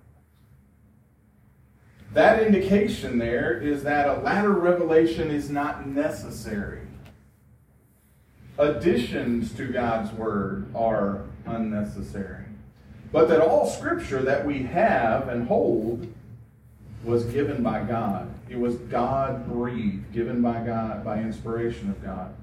That 2.12 2.42
indication 2.42 3.18
there 3.18 3.56
is 3.56 3.84
that 3.84 4.08
a 4.08 4.20
latter 4.20 4.50
revelation 4.50 5.30
is 5.30 5.48
not 5.48 5.86
necessary. 5.86 6.80
Additions 8.58 9.54
to 9.54 9.68
God's 9.68 10.12
word 10.12 10.66
are 10.74 11.22
unnecessary. 11.46 12.39
But 13.12 13.28
that 13.28 13.40
all 13.40 13.66
scripture 13.66 14.22
that 14.22 14.46
we 14.46 14.62
have 14.64 15.28
and 15.28 15.48
hold 15.48 16.06
was 17.04 17.24
given 17.24 17.62
by 17.62 17.82
God. 17.82 18.32
It 18.48 18.58
was 18.58 18.76
God 18.76 19.48
breathed, 19.48 20.12
given 20.12 20.42
by 20.42 20.64
God, 20.64 21.04
by 21.04 21.18
inspiration 21.18 21.90
of 21.90 22.02
God. 22.02 22.34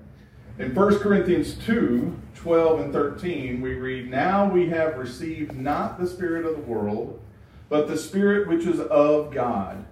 In 0.60 0.74
1 0.74 1.00
Corinthians 1.00 1.54
2 1.66 2.16
12 2.36 2.80
and 2.80 2.94
13, 2.94 3.62
we 3.62 3.74
read, 3.74 4.10
Now 4.10 4.50
we 4.50 4.70
have 4.70 4.98
received 4.98 5.56
not 5.56 6.00
the 6.00 6.08
Spirit 6.08 6.46
of 6.46 6.56
the 6.56 6.62
world, 6.62 7.20
but 7.68 7.88
the 7.88 7.98
Spirit 7.98 8.48
which 8.48 8.66
is 8.66 8.80
of 8.80 9.32
God, 9.32 9.84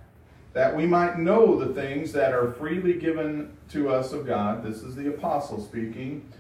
that 0.54 0.76
we 0.76 0.86
might 0.86 1.20
know 1.20 1.60
the 1.60 1.74
things 1.74 2.12
that 2.14 2.34
are 2.34 2.54
freely 2.54 2.94
given 2.94 3.56
to 3.70 3.90
us 3.90 4.14
of 4.14 4.26
God. 4.26 4.64
This 4.64 4.84
is 4.84 4.96
the 4.96 5.10
apostle 5.10 5.60
speaking. 5.60 6.32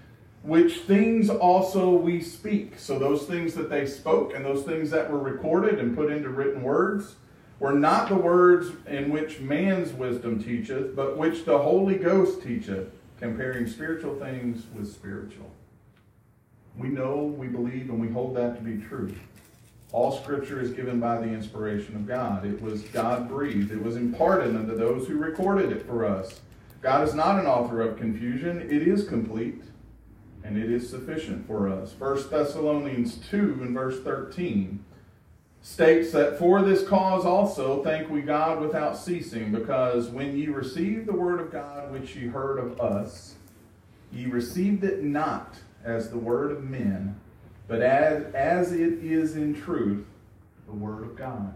Which 0.45 0.81
things 0.81 1.31
also 1.31 1.89
we 1.89 2.21
speak. 2.21 2.77
So, 2.77 2.99
those 2.99 3.23
things 3.23 3.55
that 3.55 3.67
they 3.67 3.87
spoke 3.87 4.35
and 4.35 4.45
those 4.45 4.63
things 4.63 4.91
that 4.91 5.11
were 5.11 5.17
recorded 5.17 5.79
and 5.79 5.95
put 5.95 6.11
into 6.11 6.29
written 6.29 6.61
words 6.61 7.15
were 7.59 7.73
not 7.73 8.09
the 8.09 8.15
words 8.15 8.67
in 8.85 9.09
which 9.09 9.39
man's 9.39 9.91
wisdom 9.91 10.43
teacheth, 10.43 10.95
but 10.95 11.17
which 11.17 11.45
the 11.45 11.57
Holy 11.57 11.95
Ghost 11.95 12.43
teacheth 12.43 12.89
comparing 13.19 13.65
spiritual 13.65 14.19
things 14.19 14.67
with 14.75 14.93
spiritual. 14.93 15.49
We 16.77 16.89
know, 16.89 17.23
we 17.23 17.47
believe, 17.47 17.89
and 17.89 17.99
we 17.99 18.09
hold 18.09 18.35
that 18.35 18.55
to 18.57 18.61
be 18.61 18.85
true. 18.85 19.15
All 19.91 20.11
scripture 20.11 20.61
is 20.61 20.71
given 20.71 20.99
by 20.99 21.17
the 21.17 21.29
inspiration 21.29 21.95
of 21.95 22.05
God. 22.05 22.45
It 22.45 22.61
was 22.61 22.83
God 22.83 23.27
breathed. 23.27 23.71
It 23.71 23.81
was 23.81 23.95
imparted 23.95 24.55
unto 24.55 24.75
those 24.75 25.07
who 25.07 25.17
recorded 25.17 25.71
it 25.71 25.87
for 25.87 26.05
us. 26.05 26.41
God 26.83 27.07
is 27.07 27.15
not 27.15 27.39
an 27.39 27.47
author 27.47 27.81
of 27.81 27.97
confusion. 27.97 28.61
It 28.61 28.87
is 28.87 29.07
complete 29.07 29.63
and 30.45 30.57
it 30.57 30.71
is 30.71 30.87
sufficient 30.87 31.47
for 31.47 31.67
us. 31.67 31.95
1 31.97 32.29
Thessalonians 32.29 33.17
2 33.29 33.59
and 33.61 33.73
verse 33.73 33.99
13 34.03 34.83
states 35.61 36.11
that 36.11 36.37
for 36.37 36.61
this 36.61 36.87
cause 36.87 37.25
also 37.25 37.83
thank 37.83 38.09
we 38.11 38.21
God 38.21 38.61
without 38.61 38.95
ceasing, 38.95 39.51
because 39.51 40.09
when 40.09 40.37
ye 40.37 40.47
received 40.47 41.07
the 41.07 41.15
word 41.15 41.39
of 41.39 41.51
God 41.51 41.91
which 41.91 42.15
ye 42.15 42.27
heard 42.27 42.59
of 42.59 42.79
us, 42.79 43.35
ye 44.13 44.27
received 44.27 44.83
it 44.83 45.03
not 45.03 45.55
as 45.83 46.11
the 46.11 46.19
word 46.19 46.51
of 46.51 46.63
men, 46.63 47.19
but 47.67 47.81
as, 47.81 48.31
as 48.35 48.71
it 48.71 49.03
is 49.03 49.35
in 49.35 49.59
truth 49.59 50.05
the 50.67 50.73
word 50.73 51.03
of 51.03 51.15
God. 51.15 51.55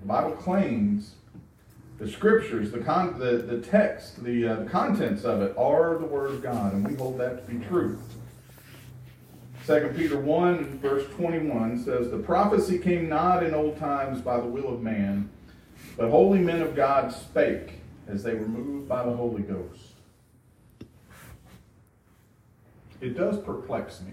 The 0.00 0.06
Bible 0.06 0.32
claims 0.32 1.14
the 1.98 2.08
scriptures, 2.10 2.70
the, 2.70 2.80
con- 2.80 3.18
the, 3.18 3.38
the 3.38 3.58
text, 3.60 4.22
the, 4.22 4.46
uh, 4.46 4.64
contents 4.64 5.24
of 5.24 5.40
it 5.42 5.56
are 5.56 5.96
the 5.98 6.04
word 6.04 6.30
of 6.30 6.42
God, 6.42 6.74
and 6.74 6.86
we 6.86 6.94
hold 6.94 7.18
that 7.18 7.46
to 7.46 7.54
be 7.54 7.64
true. 7.66 7.98
2 9.66 9.94
Peter 9.96 10.18
1, 10.18 10.78
verse 10.78 11.08
21 11.14 11.82
says, 11.82 12.10
The 12.10 12.18
prophecy 12.18 12.78
came 12.78 13.08
not 13.08 13.42
in 13.42 13.54
old 13.54 13.78
times 13.78 14.20
by 14.20 14.36
the 14.36 14.46
will 14.46 14.68
of 14.68 14.82
man, 14.82 15.28
but 15.96 16.10
holy 16.10 16.38
men 16.38 16.62
of 16.62 16.76
God 16.76 17.12
spake 17.12 17.80
as 18.06 18.22
they 18.22 18.34
were 18.34 18.46
moved 18.46 18.88
by 18.88 19.04
the 19.04 19.12
Holy 19.12 19.42
Ghost. 19.42 19.94
It 23.00 23.16
does 23.16 23.38
perplex 23.38 24.00
me 24.02 24.12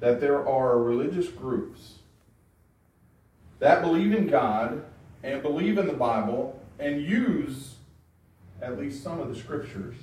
that 0.00 0.20
there 0.20 0.46
are 0.46 0.78
religious 0.78 1.28
groups 1.28 1.94
that 3.62 3.80
believe 3.80 4.12
in 4.12 4.26
God 4.26 4.84
and 5.22 5.40
believe 5.40 5.78
in 5.78 5.86
the 5.86 5.92
Bible 5.92 6.60
and 6.80 7.00
use 7.00 7.76
at 8.60 8.76
least 8.76 9.04
some 9.04 9.20
of 9.20 9.28
the 9.28 9.36
scriptures, 9.36 9.94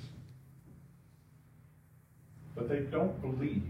but 2.55 2.69
they 2.69 2.79
don't 2.79 3.19
believe 3.21 3.67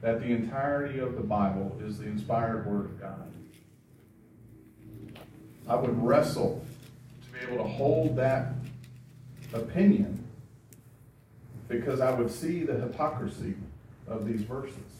that 0.00 0.20
the 0.20 0.28
entirety 0.28 0.98
of 0.98 1.14
the 1.14 1.22
Bible 1.22 1.78
is 1.84 1.98
the 1.98 2.06
inspired 2.06 2.64
Word 2.64 2.86
of 2.86 3.00
God. 3.02 3.30
I 5.68 5.74
would 5.74 6.02
wrestle 6.02 6.64
to 7.22 7.38
be 7.38 7.52
able 7.52 7.62
to 7.62 7.70
hold 7.70 8.16
that 8.16 8.54
opinion 9.52 10.24
because 11.68 12.00
I 12.00 12.12
would 12.12 12.30
see 12.30 12.62
the 12.62 12.80
hypocrisy 12.80 13.56
of 14.06 14.26
these 14.26 14.40
verses. 14.40 14.97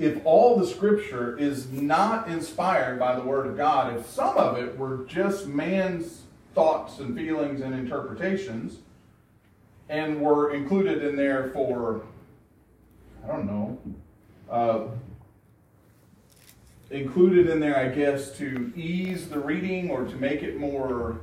If 0.00 0.24
all 0.24 0.56
the 0.56 0.66
scripture 0.66 1.36
is 1.36 1.70
not 1.70 2.26
inspired 2.26 2.98
by 2.98 3.16
the 3.16 3.22
Word 3.22 3.46
of 3.46 3.54
God, 3.54 3.94
if 3.94 4.06
some 4.06 4.34
of 4.38 4.56
it 4.56 4.78
were 4.78 5.04
just 5.04 5.46
man's 5.46 6.22
thoughts 6.54 7.00
and 7.00 7.14
feelings 7.14 7.60
and 7.60 7.74
interpretations, 7.74 8.78
and 9.90 10.22
were 10.22 10.54
included 10.54 11.04
in 11.04 11.16
there 11.16 11.50
for, 11.52 12.00
I 13.22 13.26
don't 13.26 13.46
know, 13.46 13.78
uh, 14.50 14.84
included 16.90 17.50
in 17.50 17.60
there, 17.60 17.76
I 17.76 17.88
guess, 17.88 18.34
to 18.38 18.72
ease 18.74 19.28
the 19.28 19.38
reading 19.38 19.90
or 19.90 20.06
to 20.06 20.16
make 20.16 20.42
it 20.42 20.58
more 20.58 21.20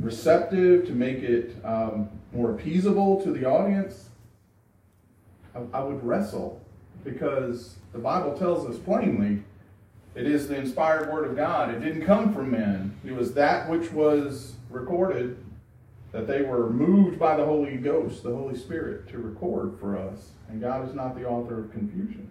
receptive, 0.00 0.84
to 0.88 0.92
make 0.92 1.18
it 1.18 1.54
um, 1.64 2.08
more 2.32 2.52
appeasable 2.54 3.22
to 3.22 3.30
the 3.30 3.44
audience, 3.44 4.08
I, 5.54 5.60
I 5.72 5.84
would 5.84 6.02
wrestle 6.02 6.60
because 7.06 7.76
the 7.92 7.98
Bible 7.98 8.36
tells 8.36 8.68
us 8.68 8.78
plainly 8.78 9.42
it 10.14 10.26
is 10.26 10.48
the 10.48 10.56
inspired 10.56 11.10
word 11.10 11.30
of 11.30 11.36
God. 11.36 11.72
It 11.72 11.80
didn't 11.80 12.04
come 12.04 12.34
from 12.34 12.50
men. 12.50 12.94
It 13.04 13.12
was 13.12 13.32
that 13.34 13.70
which 13.70 13.92
was 13.92 14.54
recorded 14.68 15.38
that 16.12 16.26
they 16.26 16.42
were 16.42 16.70
moved 16.70 17.18
by 17.18 17.36
the 17.36 17.44
Holy 17.44 17.76
Ghost, 17.76 18.22
the 18.22 18.34
Holy 18.34 18.56
Spirit, 18.56 19.08
to 19.08 19.18
record 19.18 19.78
for 19.78 19.96
us. 19.96 20.30
And 20.48 20.60
God 20.60 20.88
is 20.88 20.94
not 20.94 21.14
the 21.14 21.26
author 21.26 21.60
of 21.60 21.72
confusion. 21.72 22.28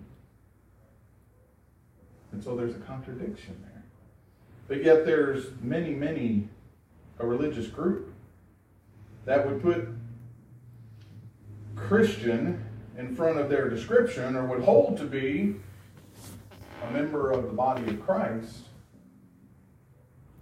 And 2.32 2.44
so 2.44 2.56
there's 2.56 2.76
a 2.76 2.80
contradiction 2.80 3.56
there. 3.64 3.84
But 4.68 4.84
yet 4.84 5.06
there's 5.06 5.48
many, 5.62 5.92
many 5.94 6.50
a 7.20 7.26
religious 7.26 7.68
group 7.68 8.12
that 9.26 9.46
would 9.48 9.62
put 9.62 9.88
Christian 11.76 12.66
in 12.98 13.16
front 13.16 13.40
of 13.40 13.50
their 13.50 13.70
description 13.70 14.36
or 14.36 14.46
would 14.46 14.64
hold 14.64 14.98
to 14.98 15.06
be 15.06 15.56
a 16.88 16.92
member 16.92 17.32
of 17.32 17.44
the 17.44 17.54
body 17.54 17.88
of 17.90 18.06
Christ, 18.06 18.60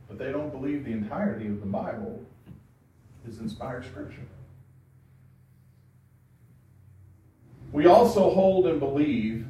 but 0.08 0.18
they 0.18 0.32
don't 0.32 0.52
believe 0.52 0.86
the 0.86 0.92
entirety 0.92 1.48
of 1.48 1.60
the 1.60 1.66
Bible 1.66 2.24
is 3.28 3.40
inspired 3.40 3.86
scripture. 3.86 4.22
We 7.72 7.88
also 7.88 8.30
hold 8.30 8.68
and 8.68 8.80
believe 8.80 9.48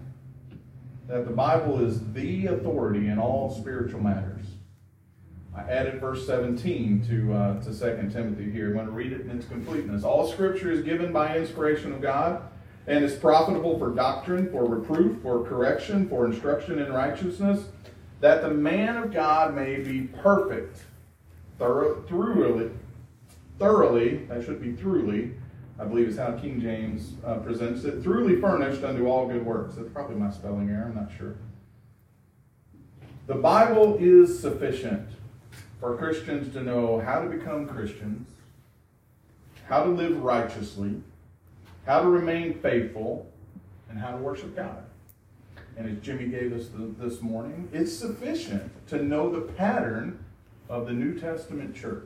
that 1.07 1.25
the 1.25 1.31
Bible 1.33 1.85
is 1.85 1.99
the 2.13 2.47
authority 2.47 3.07
in 3.07 3.19
all 3.19 3.53
spiritual 3.53 3.99
matters. 3.99 4.45
I 5.55 5.61
added 5.63 5.99
verse 5.99 6.25
17 6.25 7.05
to, 7.07 7.33
uh, 7.33 7.63
to 7.63 7.65
2 7.65 8.09
Timothy 8.11 8.49
here. 8.49 8.67
I'm 8.67 8.73
going 8.75 8.85
to 8.85 8.91
read 8.91 9.11
it 9.11 9.21
in 9.21 9.31
its 9.31 9.45
completeness. 9.45 10.03
All 10.03 10.31
scripture 10.31 10.71
is 10.71 10.81
given 10.81 11.11
by 11.11 11.37
inspiration 11.37 11.91
of 11.91 12.01
God 12.01 12.41
and 12.87 13.03
is 13.03 13.15
profitable 13.15 13.79
for 13.79 13.91
doctrine, 13.91 14.51
for 14.51 14.65
reproof, 14.65 15.21
for 15.21 15.43
correction, 15.43 16.07
for 16.09 16.25
instruction 16.25 16.79
in 16.79 16.91
righteousness, 16.91 17.65
that 18.19 18.41
the 18.41 18.49
man 18.49 18.97
of 18.97 19.13
God 19.13 19.55
may 19.55 19.77
be 19.77 20.01
perfect, 20.01 20.83
thorough, 21.57 22.01
thoroughly, 22.09 22.71
thoroughly, 23.59 24.17
that 24.25 24.43
should 24.43 24.61
be 24.61 24.73
thoroughly, 24.73 25.31
I 25.79 25.85
believe 25.85 26.09
is 26.09 26.17
how 26.17 26.33
King 26.33 26.61
James 26.61 27.13
uh, 27.25 27.35
presents 27.35 27.83
it, 27.83 28.03
thoroughly 28.03 28.39
furnished 28.39 28.83
unto 28.83 29.07
all 29.07 29.27
good 29.27 29.45
works. 29.45 29.75
That's 29.75 29.89
probably 29.89 30.15
my 30.15 30.29
spelling 30.29 30.69
error, 30.69 30.85
I'm 30.85 30.95
not 30.95 31.11
sure. 31.17 31.35
The 33.27 33.35
Bible 33.35 33.97
is 33.99 34.37
sufficient 34.37 35.07
for 35.79 35.95
Christians 35.97 36.53
to 36.53 36.61
know 36.61 36.99
how 36.99 37.21
to 37.21 37.29
become 37.29 37.67
Christians, 37.67 38.27
how 39.67 39.83
to 39.83 39.89
live 39.89 40.21
righteously, 40.21 40.95
how 41.85 42.01
to 42.01 42.09
remain 42.09 42.53
faithful, 42.59 43.29
and 43.89 43.99
how 43.99 44.11
to 44.11 44.17
worship 44.17 44.55
God. 44.55 44.83
And 45.77 45.89
as 45.89 46.03
Jimmy 46.03 46.27
gave 46.27 46.53
us 46.53 46.67
the, 46.67 46.93
this 46.99 47.21
morning, 47.21 47.69
it's 47.73 47.95
sufficient 47.95 48.71
to 48.87 49.03
know 49.03 49.31
the 49.31 49.41
pattern 49.41 50.23
of 50.69 50.87
the 50.87 50.93
New 50.93 51.19
Testament 51.19 51.75
church. 51.75 52.03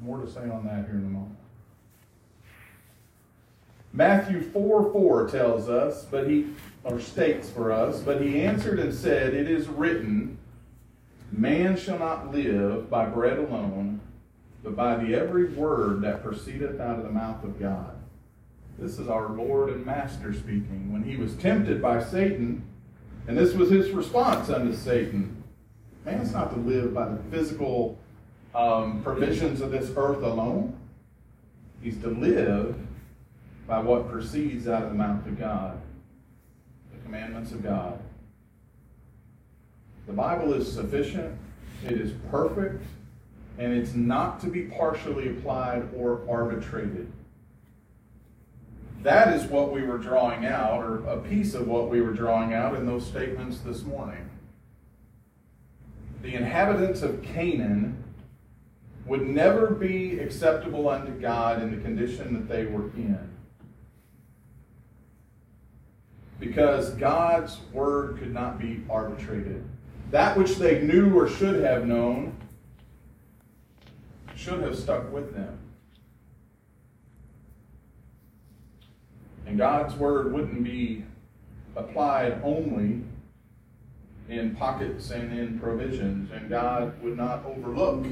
More 0.00 0.18
to 0.18 0.30
say 0.30 0.40
on 0.40 0.64
that 0.66 0.86
here 0.86 0.96
in 0.96 1.06
a 1.06 1.10
moment. 1.10 1.36
Matthew 3.92 4.42
4 4.42 4.92
4 4.92 5.28
tells 5.28 5.68
us, 5.68 6.04
but 6.10 6.28
he, 6.28 6.48
or 6.82 6.98
states 6.98 7.48
for 7.48 7.72
us, 7.72 8.00
but 8.00 8.20
he 8.20 8.40
answered 8.40 8.78
and 8.78 8.92
said, 8.92 9.34
It 9.34 9.48
is 9.48 9.68
written, 9.68 10.38
Man 11.30 11.76
shall 11.76 11.98
not 11.98 12.32
live 12.32 12.90
by 12.90 13.06
bread 13.06 13.38
alone, 13.38 14.00
but 14.62 14.76
by 14.76 14.96
the 14.96 15.14
every 15.14 15.52
word 15.52 16.02
that 16.02 16.22
proceedeth 16.22 16.80
out 16.80 16.98
of 16.98 17.04
the 17.04 17.10
mouth 17.10 17.42
of 17.44 17.58
God. 17.58 17.96
This 18.78 18.98
is 18.98 19.08
our 19.08 19.28
Lord 19.28 19.70
and 19.70 19.84
Master 19.84 20.32
speaking. 20.32 20.92
When 20.92 21.02
he 21.02 21.16
was 21.16 21.34
tempted 21.36 21.82
by 21.82 22.02
Satan, 22.02 22.64
and 23.26 23.36
this 23.36 23.54
was 23.54 23.70
his 23.70 23.90
response 23.90 24.48
unto 24.48 24.74
Satan 24.74 25.42
man's 26.04 26.32
not 26.32 26.52
to 26.52 26.60
live 26.60 26.92
by 26.92 27.08
the 27.08 27.18
physical 27.30 27.98
um, 28.54 29.02
provisions 29.02 29.60
of 29.60 29.70
this 29.70 29.90
earth 29.96 30.22
alone. 30.22 30.76
He's 31.80 32.00
to 32.02 32.08
live 32.08 32.76
by 33.66 33.80
what 33.80 34.10
proceeds 34.10 34.68
out 34.68 34.82
of 34.82 34.90
the 34.90 34.94
mouth 34.94 35.24
of 35.26 35.38
God, 35.38 35.80
the 36.92 37.02
commandments 37.04 37.52
of 37.52 37.62
God. 37.62 37.98
The 40.06 40.12
Bible 40.12 40.52
is 40.54 40.70
sufficient, 40.70 41.36
it 41.84 41.92
is 41.92 42.12
perfect, 42.30 42.84
and 43.58 43.72
it's 43.72 43.94
not 43.94 44.40
to 44.40 44.46
be 44.46 44.62
partially 44.62 45.28
applied 45.28 45.88
or 45.96 46.22
arbitrated. 46.28 47.10
That 49.02 49.34
is 49.34 49.44
what 49.50 49.72
we 49.72 49.82
were 49.82 49.98
drawing 49.98 50.46
out, 50.46 50.82
or 50.82 51.04
a 51.06 51.18
piece 51.18 51.54
of 51.54 51.66
what 51.66 51.90
we 51.90 52.00
were 52.00 52.12
drawing 52.12 52.54
out 52.54 52.76
in 52.76 52.86
those 52.86 53.06
statements 53.06 53.58
this 53.58 53.82
morning. 53.82 54.30
The 56.22 56.34
inhabitants 56.34 57.02
of 57.02 57.20
Canaan 57.22 58.02
would 59.06 59.26
never 59.26 59.68
be 59.68 60.20
acceptable 60.20 60.88
unto 60.88 61.10
God 61.12 61.60
in 61.60 61.74
the 61.74 61.82
condition 61.82 62.32
that 62.34 62.48
they 62.48 62.66
were 62.66 62.90
in. 62.96 63.28
Because 66.38 66.90
God's 66.90 67.58
word 67.72 68.18
could 68.18 68.32
not 68.32 68.60
be 68.60 68.82
arbitrated. 68.88 69.64
That 70.12 70.36
which 70.36 70.56
they 70.56 70.82
knew 70.82 71.18
or 71.18 71.28
should 71.28 71.62
have 71.64 71.86
known 71.86 72.36
should 74.42 74.60
have 74.62 74.76
stuck 74.76 75.12
with 75.12 75.34
them. 75.34 75.56
And 79.46 79.56
God's 79.56 79.94
word 79.94 80.32
wouldn't 80.32 80.64
be 80.64 81.04
applied 81.76 82.40
only 82.42 83.02
in 84.28 84.56
pockets 84.56 85.10
and 85.10 85.38
in 85.38 85.60
provisions, 85.60 86.30
and 86.32 86.48
God 86.48 87.00
would 87.02 87.16
not 87.16 87.44
overlook 87.44 88.04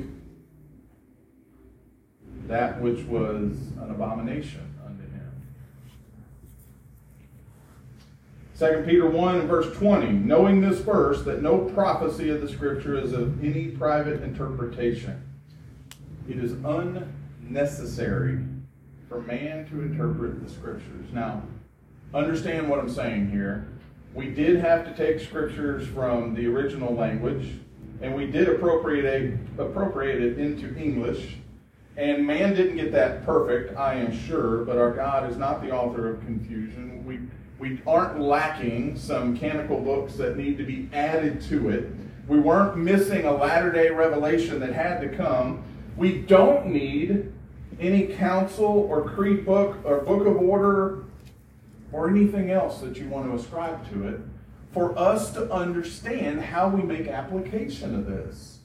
that 2.47 2.81
which 2.81 3.05
was 3.07 3.53
an 3.81 3.91
abomination 3.91 4.75
unto 4.85 5.03
him. 5.03 5.33
2 8.59 8.85
Peter 8.87 9.07
1 9.07 9.49
verse 9.49 9.77
20, 9.77 10.13
knowing 10.13 10.61
this 10.61 10.79
verse, 10.81 11.23
that 11.23 11.43
no 11.43 11.59
prophecy 11.59 12.29
of 12.31 12.41
the 12.41 12.49
Scripture 12.49 12.99
is 12.99 13.13
of 13.13 13.43
any 13.43 13.69
private 13.69 14.23
interpretation. 14.23 15.30
It 16.29 16.39
is 16.39 16.53
unnecessary 16.65 18.39
for 19.09 19.21
man 19.23 19.69
to 19.71 19.83
interpret 19.83 20.43
the 20.43 20.51
Scriptures. 20.51 21.13
Now, 21.13 21.43
understand 22.15 22.69
what 22.69 22.79
I'm 22.79 22.91
saying 22.91 23.31
here. 23.31 23.69
We 24.15 24.31
did 24.31 24.61
have 24.61 24.85
to 24.85 24.95
take 24.95 25.21
Scriptures 25.21 25.87
from 25.89 26.35
the 26.35 26.47
original 26.47 26.95
language, 26.95 27.59
and 28.01 28.15
we 28.15 28.27
did 28.27 28.49
appropriate, 28.49 29.39
appropriate 29.59 30.23
it 30.23 30.39
into 30.39 30.77
English 30.77 31.37
and 32.01 32.27
man 32.27 32.55
didn't 32.55 32.77
get 32.77 32.93
that 32.93 33.27
perfect, 33.27 33.77
I 33.77 33.95
am 33.95 34.17
sure, 34.27 34.65
but 34.65 34.79
our 34.79 34.93
God 34.93 35.31
is 35.31 35.37
not 35.37 35.61
the 35.61 35.71
author 35.71 36.09
of 36.15 36.21
confusion. 36.25 37.05
We, 37.05 37.19
we 37.59 37.83
aren't 37.87 38.21
lacking 38.21 38.97
some 38.97 39.37
canonical 39.37 39.81
books 39.81 40.15
that 40.15 40.39
need 40.39 40.57
to 40.57 40.65
be 40.65 40.89
added 40.95 41.43
to 41.43 41.69
it. 41.69 41.91
We 42.27 42.39
weren't 42.39 42.79
missing 42.79 43.27
a 43.27 43.33
latter 43.33 43.71
day 43.71 43.91
revelation 43.91 44.61
that 44.61 44.73
had 44.73 45.01
to 45.03 45.09
come. 45.09 45.63
We 46.01 46.17
don't 46.17 46.69
need 46.69 47.31
any 47.79 48.07
council 48.07 48.65
or 48.65 49.05
creed 49.05 49.45
book 49.45 49.77
or 49.85 50.01
book 50.01 50.27
of 50.27 50.39
order 50.39 51.05
or 51.93 52.09
anything 52.09 52.51
else 52.51 52.81
that 52.81 52.97
you 52.97 53.07
want 53.11 53.27
to 53.27 53.37
ascribe 53.37 53.87
to 53.93 54.09
it 54.09 54.21
for 54.73 54.99
us 54.99 55.31
to 55.33 55.53
understand 55.53 56.41
how 56.41 56.71
we 56.71 56.83
make 56.83 57.07
application 57.07 57.95
of 57.95 58.07
this. 58.07 58.61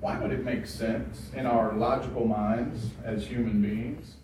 Why 0.00 0.18
would 0.18 0.32
it 0.32 0.44
make 0.44 0.66
sense 0.66 1.30
in 1.32 1.46
our 1.46 1.74
logical 1.74 2.26
minds 2.26 2.90
as 3.04 3.28
human 3.28 3.62
beings 3.62 4.16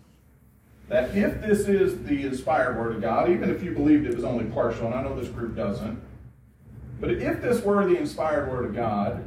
that 0.89 1.15
if 1.15 1.41
this 1.41 1.69
is 1.69 2.03
the 2.03 2.25
inspired 2.25 2.77
Word 2.77 2.97
of 2.97 3.01
God, 3.01 3.29
even 3.29 3.49
if 3.49 3.63
you 3.63 3.71
believed 3.71 4.07
it 4.07 4.13
was 4.13 4.25
only 4.25 4.43
partial, 4.43 4.87
and 4.87 4.95
I 4.95 5.03
know 5.03 5.17
this 5.17 5.29
group 5.29 5.55
doesn't, 5.55 6.01
but 6.99 7.11
if 7.11 7.41
this 7.41 7.61
were 7.63 7.85
the 7.85 7.97
inspired 7.97 8.49
Word 8.49 8.65
of 8.65 8.75
God, 8.75 9.25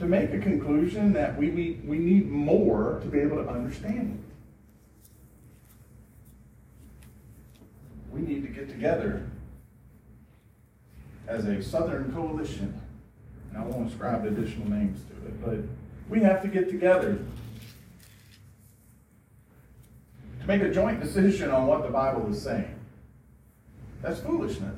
to 0.00 0.06
make 0.06 0.32
a 0.32 0.38
conclusion 0.38 1.12
that 1.12 1.36
we 1.36 1.48
need, 1.48 1.86
we 1.86 1.98
need 1.98 2.28
more 2.30 2.98
to 3.02 3.08
be 3.08 3.20
able 3.20 3.36
to 3.36 3.46
understand 3.48 4.18
it. 4.18 4.30
We 8.10 8.22
need 8.22 8.42
to 8.42 8.48
get 8.48 8.70
together 8.70 9.28
as 11.28 11.44
a 11.44 11.62
Southern 11.62 12.12
coalition. 12.14 12.80
And 13.50 13.58
I 13.58 13.66
won't 13.66 13.88
ascribe 13.88 14.24
additional 14.24 14.70
names 14.70 15.00
to 15.04 15.26
it, 15.26 15.44
but 15.44 15.58
we 16.08 16.20
have 16.20 16.40
to 16.42 16.48
get 16.48 16.70
together 16.70 17.18
to 20.40 20.46
make 20.46 20.62
a 20.62 20.72
joint 20.72 21.00
decision 21.00 21.50
on 21.50 21.66
what 21.66 21.82
the 21.82 21.90
Bible 21.90 22.26
is 22.30 22.40
saying. 22.40 22.74
That's 24.00 24.18
foolishness. 24.20 24.76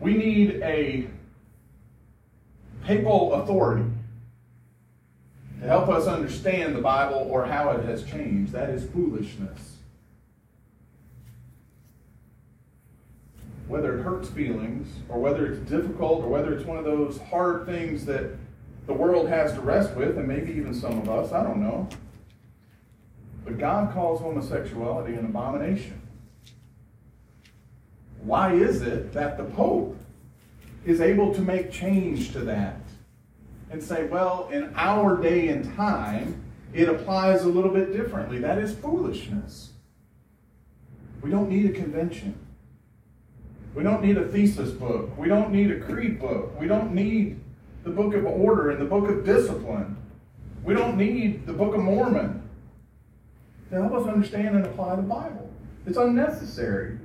We 0.00 0.14
need 0.14 0.62
a 0.62 1.08
papal 2.84 3.34
authority 3.34 3.90
to 5.60 5.66
help 5.66 5.88
us 5.88 6.06
understand 6.06 6.76
the 6.76 6.80
Bible 6.80 7.26
or 7.30 7.44
how 7.44 7.70
it 7.70 7.84
has 7.84 8.04
changed. 8.04 8.52
That 8.52 8.70
is 8.70 8.88
foolishness. 8.90 9.76
Whether 13.66 13.98
it 13.98 14.02
hurts 14.02 14.30
feelings, 14.30 14.88
or 15.08 15.18
whether 15.18 15.46
it's 15.46 15.68
difficult, 15.68 16.22
or 16.22 16.28
whether 16.28 16.54
it's 16.54 16.64
one 16.64 16.78
of 16.78 16.84
those 16.84 17.20
hard 17.30 17.66
things 17.66 18.06
that 18.06 18.30
the 18.86 18.94
world 18.94 19.28
has 19.28 19.52
to 19.52 19.60
rest 19.60 19.94
with, 19.94 20.16
and 20.16 20.26
maybe 20.26 20.52
even 20.52 20.72
some 20.72 20.98
of 20.98 21.10
us, 21.10 21.32
I 21.32 21.42
don't 21.42 21.60
know. 21.60 21.86
But 23.44 23.58
God 23.58 23.92
calls 23.92 24.20
homosexuality 24.20 25.14
an 25.14 25.26
abomination. 25.26 26.00
Why 28.22 28.52
is 28.52 28.82
it 28.82 29.12
that 29.12 29.36
the 29.36 29.44
Pope 29.44 29.96
is 30.84 31.00
able 31.00 31.34
to 31.34 31.40
make 31.40 31.70
change 31.70 32.32
to 32.32 32.40
that 32.40 32.80
and 33.70 33.82
say, 33.82 34.06
well, 34.06 34.48
in 34.52 34.72
our 34.76 35.16
day 35.16 35.48
and 35.48 35.76
time, 35.76 36.42
it 36.72 36.88
applies 36.88 37.42
a 37.42 37.48
little 37.48 37.70
bit 37.70 37.92
differently. 37.92 38.38
That 38.38 38.58
is 38.58 38.74
foolishness. 38.74 39.70
We 41.22 41.30
don't 41.30 41.48
need 41.48 41.66
a 41.66 41.72
convention. 41.72 42.34
We 43.74 43.82
don't 43.82 44.02
need 44.02 44.16
a 44.16 44.26
thesis 44.26 44.70
book. 44.70 45.16
We 45.18 45.28
don't 45.28 45.52
need 45.52 45.70
a 45.70 45.80
creed 45.80 46.20
book. 46.20 46.58
We 46.58 46.66
don't 46.66 46.94
need 46.94 47.40
the 47.84 47.90
book 47.90 48.14
of 48.14 48.24
order 48.24 48.70
and 48.70 48.80
the 48.80 48.84
book 48.84 49.08
of 49.08 49.24
discipline. 49.24 49.96
We 50.64 50.74
don't 50.74 50.96
need 50.96 51.46
the 51.46 51.52
book 51.52 51.74
of 51.74 51.80
Mormon 51.80 52.42
to 53.70 53.76
help 53.76 53.92
us 53.92 54.06
understand 54.06 54.56
and 54.56 54.66
apply 54.66 54.96
the 54.96 55.02
Bible. 55.02 55.50
It's 55.86 55.96
unnecessary. 55.96 56.98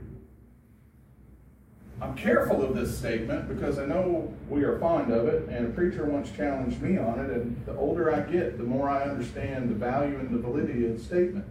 I'm 2.03 2.15
careful 2.15 2.61
of 2.61 2.75
this 2.75 2.97
statement 2.97 3.47
because 3.47 3.79
I 3.79 3.85
know 3.85 4.33
we 4.49 4.63
are 4.63 4.77
fond 4.77 5.09
of 5.09 5.25
it, 5.25 5.47
and 5.47 5.67
a 5.67 5.69
preacher 5.69 6.03
once 6.03 6.29
challenged 6.31 6.81
me 6.81 6.97
on 6.97 7.17
it, 7.17 7.31
and 7.31 7.65
the 7.65 7.73
older 7.77 8.13
I 8.13 8.19
get, 8.19 8.57
the 8.57 8.65
more 8.65 8.89
I 8.89 9.03
understand 9.03 9.69
the 9.69 9.75
value 9.75 10.19
and 10.19 10.29
the 10.29 10.37
validity 10.37 10.85
of 10.85 10.97
the 10.97 11.03
statement. 11.03 11.45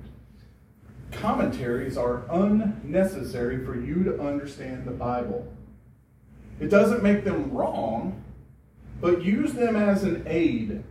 Commentaries 1.11 1.97
are 1.97 2.25
unnecessary 2.31 3.65
for 3.65 3.81
you 3.81 4.05
to 4.05 4.21
understand 4.21 4.85
the 4.85 4.91
Bible. 4.91 5.51
It 6.61 6.69
doesn't 6.69 7.03
make 7.03 7.25
them 7.25 7.51
wrong, 7.51 8.23
but 9.01 9.23
use 9.23 9.55
them 9.55 9.75
as 9.75 10.03
an 10.03 10.23
aid. 10.27 10.85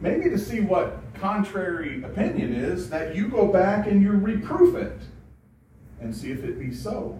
Maybe 0.00 0.30
to 0.30 0.38
see 0.38 0.60
what 0.60 0.96
contrary 1.14 2.04
opinion 2.04 2.54
is, 2.54 2.88
that 2.90 3.16
you 3.16 3.26
go 3.26 3.48
back 3.48 3.88
and 3.88 4.00
you 4.00 4.12
reproof 4.12 4.76
it 4.76 5.00
and 6.00 6.14
see 6.14 6.30
if 6.30 6.44
it 6.44 6.56
be 6.56 6.72
so. 6.72 7.18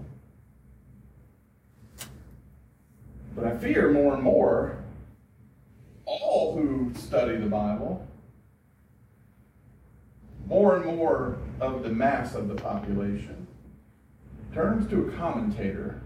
But 3.41 3.55
I 3.55 3.57
fear 3.57 3.91
more 3.91 4.13
and 4.13 4.23
more 4.23 4.77
all 6.05 6.59
who 6.59 6.93
study 6.95 7.39
the 7.39 7.47
Bible, 7.47 8.07
more 10.47 10.77
and 10.77 10.85
more 10.85 11.39
of 11.59 11.83
the 11.83 11.89
mass 11.89 12.35
of 12.35 12.49
the 12.49 12.55
population, 12.55 13.47
turns 14.53 14.91
to 14.91 15.09
a 15.09 15.13
commentator 15.13 16.03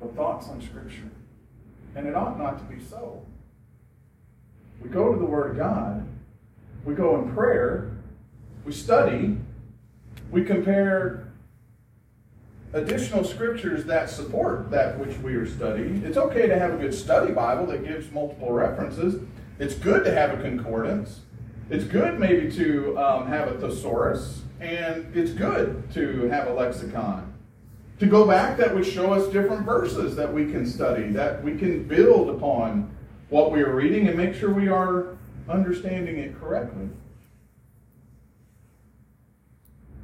for 0.00 0.08
thoughts 0.08 0.48
on 0.48 0.60
Scripture. 0.62 1.10
And 1.94 2.08
it 2.08 2.16
ought 2.16 2.36
not 2.36 2.58
to 2.58 2.64
be 2.64 2.82
so. 2.82 3.24
We 4.82 4.88
go 4.88 5.12
to 5.12 5.18
the 5.18 5.26
Word 5.26 5.52
of 5.52 5.58
God, 5.58 6.08
we 6.84 6.94
go 6.94 7.22
in 7.22 7.32
prayer, 7.34 7.92
we 8.64 8.72
study, 8.72 9.38
we 10.32 10.42
compare 10.42 11.27
additional 12.72 13.24
scriptures 13.24 13.84
that 13.86 14.10
support 14.10 14.70
that 14.70 14.98
which 14.98 15.16
we 15.18 15.34
are 15.34 15.46
studying. 15.46 16.02
It's 16.04 16.16
okay 16.16 16.46
to 16.46 16.58
have 16.58 16.74
a 16.74 16.76
good 16.76 16.94
study 16.94 17.32
Bible 17.32 17.66
that 17.66 17.86
gives 17.86 18.10
multiple 18.10 18.52
references. 18.52 19.22
It's 19.58 19.74
good 19.74 20.04
to 20.04 20.12
have 20.12 20.38
a 20.38 20.42
concordance. 20.42 21.20
It's 21.70 21.84
good 21.84 22.18
maybe 22.18 22.50
to 22.52 22.98
um, 22.98 23.26
have 23.28 23.48
a 23.48 23.58
thesaurus, 23.58 24.42
and 24.60 25.14
it's 25.14 25.32
good 25.32 25.90
to 25.94 26.28
have 26.28 26.48
a 26.48 26.52
lexicon. 26.52 27.34
To 28.00 28.06
go 28.06 28.26
back, 28.26 28.56
that 28.58 28.74
would 28.74 28.86
show 28.86 29.12
us 29.12 29.30
different 29.32 29.64
verses 29.64 30.14
that 30.16 30.32
we 30.32 30.50
can 30.50 30.64
study, 30.64 31.08
that 31.10 31.42
we 31.42 31.56
can 31.56 31.82
build 31.84 32.30
upon 32.30 32.94
what 33.28 33.50
we 33.50 33.60
are 33.60 33.74
reading 33.74 34.08
and 34.08 34.16
make 34.16 34.34
sure 34.34 34.52
we 34.52 34.68
are 34.68 35.18
understanding 35.48 36.18
it 36.18 36.38
correctly. 36.38 36.88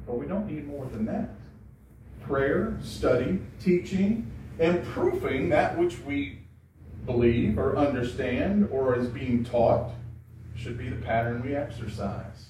But 0.05 0.19
we 0.19 0.27
don't 0.27 0.45
need 0.45 0.67
more 0.67 0.85
than 0.85 1.05
that 1.05 1.29
prayer, 2.27 2.77
study, 2.83 3.39
teaching, 3.59 4.31
and 4.59 4.83
proofing 4.85 5.49
that 5.49 5.77
which 5.77 5.99
we 5.99 6.39
believe 7.05 7.57
or 7.59 7.77
understand 7.77 8.67
or 8.71 8.95
is 8.97 9.07
being 9.07 9.43
taught 9.43 9.91
should 10.55 10.77
be 10.77 10.89
the 10.89 10.95
pattern 10.95 11.43
we 11.43 11.55
exercise. 11.55 12.47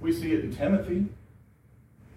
We 0.00 0.12
see 0.12 0.32
it 0.32 0.44
in 0.44 0.54
Timothy. 0.54 1.06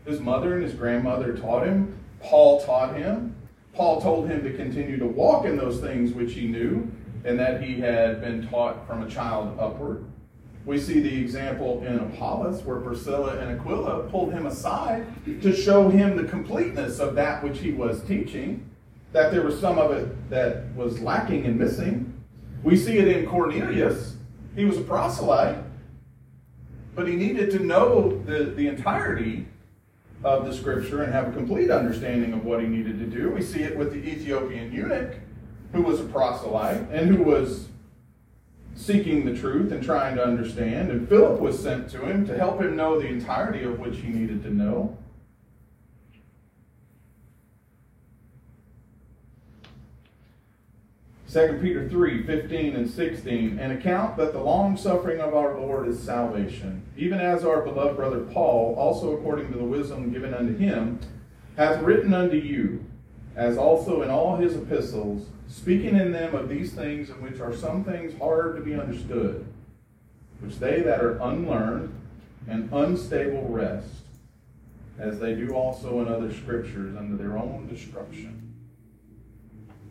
His 0.05 0.19
mother 0.19 0.55
and 0.55 0.63
his 0.63 0.73
grandmother 0.73 1.35
taught 1.35 1.65
him. 1.65 1.97
Paul 2.21 2.61
taught 2.61 2.95
him. 2.95 3.35
Paul 3.73 3.99
told 4.01 4.29
him 4.29 4.43
to 4.43 4.53
continue 4.53 4.97
to 4.97 5.05
walk 5.05 5.45
in 5.45 5.57
those 5.57 5.81
things 5.81 6.13
which 6.13 6.33
he 6.33 6.47
knew 6.47 6.89
and 7.25 7.39
that 7.39 7.61
he 7.61 7.79
had 7.79 8.21
been 8.21 8.47
taught 8.47 8.87
from 8.87 9.03
a 9.03 9.09
child 9.09 9.57
upward. 9.59 10.05
We 10.65 10.79
see 10.79 10.99
the 10.99 11.21
example 11.21 11.83
in 11.85 11.99
Apollos 11.99 12.63
where 12.63 12.77
Priscilla 12.77 13.37
and 13.37 13.59
Aquila 13.59 14.03
pulled 14.09 14.33
him 14.33 14.47
aside 14.47 15.05
to 15.41 15.55
show 15.55 15.89
him 15.89 16.17
the 16.17 16.23
completeness 16.23 16.99
of 16.99 17.13
that 17.15 17.43
which 17.43 17.59
he 17.59 17.71
was 17.71 18.01
teaching, 18.03 18.67
that 19.11 19.31
there 19.31 19.43
was 19.43 19.59
some 19.59 19.77
of 19.77 19.91
it 19.91 20.29
that 20.31 20.73
was 20.75 20.99
lacking 21.01 21.45
and 21.45 21.59
missing. 21.59 22.11
We 22.63 22.75
see 22.75 22.97
it 22.97 23.07
in 23.07 23.27
Cornelius. 23.27 24.15
He 24.55 24.65
was 24.65 24.77
a 24.77 24.81
proselyte, 24.81 25.63
but 26.95 27.07
he 27.07 27.15
needed 27.15 27.51
to 27.51 27.59
know 27.59 28.23
the, 28.25 28.45
the 28.45 28.67
entirety 28.67 29.45
of 30.23 30.47
the 30.47 30.53
scripture 30.53 31.03
and 31.03 31.13
have 31.13 31.27
a 31.27 31.31
complete 31.31 31.69
understanding 31.69 32.33
of 32.33 32.43
what 32.43 32.59
he 32.59 32.65
needed 32.65 32.97
to 32.97 33.05
do. 33.05 33.29
We 33.29 33.43
see 33.43 33.61
it 33.61 33.77
with 33.77 33.91
the 33.93 33.99
Ethiopian 33.99 34.71
eunuch, 34.71 35.17
who 35.73 35.83
was 35.83 35.99
a 35.99 36.05
proselyte 36.05 36.89
and 36.89 37.15
who 37.15 37.21
was 37.21 37.67
seeking 38.75 39.25
the 39.25 39.33
truth 39.33 39.71
and 39.71 39.83
trying 39.83 40.15
to 40.17 40.23
understand, 40.23 40.91
and 40.91 41.07
Philip 41.07 41.39
was 41.39 41.57
sent 41.57 41.89
to 41.91 42.05
him 42.05 42.27
to 42.27 42.37
help 42.37 42.61
him 42.61 42.75
know 42.75 42.99
the 42.99 43.07
entirety 43.07 43.63
of 43.63 43.79
which 43.79 43.97
he 43.97 44.09
needed 44.09 44.43
to 44.43 44.53
know. 44.53 44.97
Second 51.25 51.61
Peter 51.61 51.89
3, 51.89 52.23
15 52.23 52.75
and 52.77 52.89
16, 52.89 53.59
an 53.59 53.71
account 53.71 54.15
that 54.15 54.31
the 54.31 54.39
long 54.39 54.77
suffering 54.77 55.19
of 55.19 55.33
our 55.33 55.59
Lord 55.59 55.87
is 55.87 56.01
salvation, 56.01 56.83
even 56.95 57.19
as 57.19 57.43
our 57.43 57.61
beloved 57.61 57.97
brother 57.97 58.21
Paul, 58.21 58.73
also 58.77 59.17
according 59.17 59.51
to 59.51 59.57
the 59.57 59.65
wisdom 59.65 60.13
given 60.13 60.33
unto 60.33 60.55
him, 60.55 60.99
hath 61.57 61.81
written 61.81 62.13
unto 62.13 62.37
you, 62.37 62.85
as 63.35 63.57
also 63.57 64.01
in 64.01 64.09
all 64.09 64.37
his 64.37 64.55
epistles, 64.55 65.27
speaking 65.47 65.95
in 65.95 66.11
them 66.11 66.35
of 66.35 66.49
these 66.49 66.73
things 66.73 67.09
in 67.09 67.21
which 67.21 67.39
are 67.39 67.53
some 67.53 67.83
things 67.83 68.17
hard 68.17 68.55
to 68.55 68.61
be 68.61 68.73
understood, 68.73 69.45
which 70.39 70.57
they 70.57 70.81
that 70.81 71.01
are 71.01 71.17
unlearned 71.17 71.93
and 72.47 72.71
unstable 72.71 73.47
wrest, 73.49 73.89
as 74.97 75.19
they 75.19 75.35
do 75.35 75.53
also 75.53 75.99
in 76.01 76.07
other 76.07 76.33
scriptures, 76.33 76.95
unto 76.95 77.17
their 77.17 77.37
own 77.37 77.67
destruction. 77.67 78.53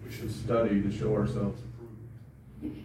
We 0.04 0.12
should 0.12 0.32
study 0.32 0.80
to 0.80 0.90
show 0.90 1.14
ourselves 1.14 1.60
approved. 1.60 2.78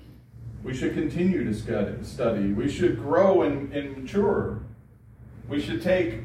We 0.63 0.75
should 0.75 0.93
continue 0.93 1.45
to 1.45 2.03
study. 2.03 2.51
We 2.51 2.69
should 2.69 2.97
grow 2.97 3.43
and, 3.43 3.71
and 3.73 3.97
mature. 3.97 4.59
We 5.47 5.61
should 5.61 5.81
take 5.81 6.15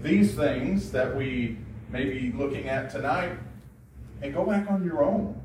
these 0.00 0.34
things 0.34 0.92
that 0.92 1.16
we 1.16 1.58
may 1.92 2.04
be 2.04 2.32
looking 2.32 2.68
at 2.68 2.90
tonight 2.90 3.32
and 4.22 4.32
go 4.32 4.44
back 4.44 4.70
on 4.70 4.84
your 4.84 5.04
own 5.04 5.40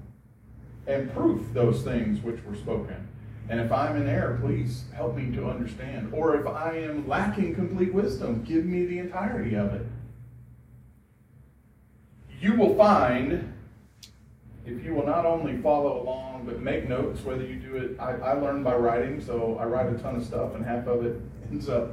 and 0.87 1.13
proof 1.13 1.41
those 1.53 1.83
things 1.83 2.21
which 2.21 2.41
were 2.45 2.55
spoken. 2.55 3.07
And 3.49 3.59
if 3.59 3.71
I'm 3.71 3.95
in 3.95 4.07
error, 4.07 4.39
please 4.41 4.85
help 4.93 5.15
me 5.15 5.33
to 5.35 5.49
understand. 5.49 6.13
Or 6.13 6.35
if 6.35 6.47
I 6.47 6.77
am 6.77 7.07
lacking 7.07 7.55
complete 7.55 7.93
wisdom, 7.93 8.43
give 8.43 8.65
me 8.65 8.85
the 8.85 8.99
entirety 8.99 9.55
of 9.55 9.73
it. 9.73 9.85
You 12.39 12.55
will 12.55 12.75
find, 12.75 13.53
if 14.65 14.83
you 14.83 14.93
will 14.93 15.05
not 15.05 15.25
only 15.25 15.57
follow 15.57 16.01
along, 16.01 16.45
but 16.45 16.61
make 16.61 16.87
notes, 16.87 17.23
whether 17.23 17.43
you 17.43 17.55
do 17.55 17.75
it, 17.77 17.99
I, 17.99 18.11
I 18.11 18.33
learned 18.33 18.63
by 18.63 18.75
writing, 18.75 19.19
so 19.19 19.57
I 19.59 19.65
write 19.65 19.87
a 19.87 19.97
ton 19.97 20.17
of 20.17 20.25
stuff, 20.25 20.53
and 20.53 20.63
half 20.63 20.87
of 20.87 21.05
it 21.05 21.19
ends 21.49 21.67
up 21.67 21.91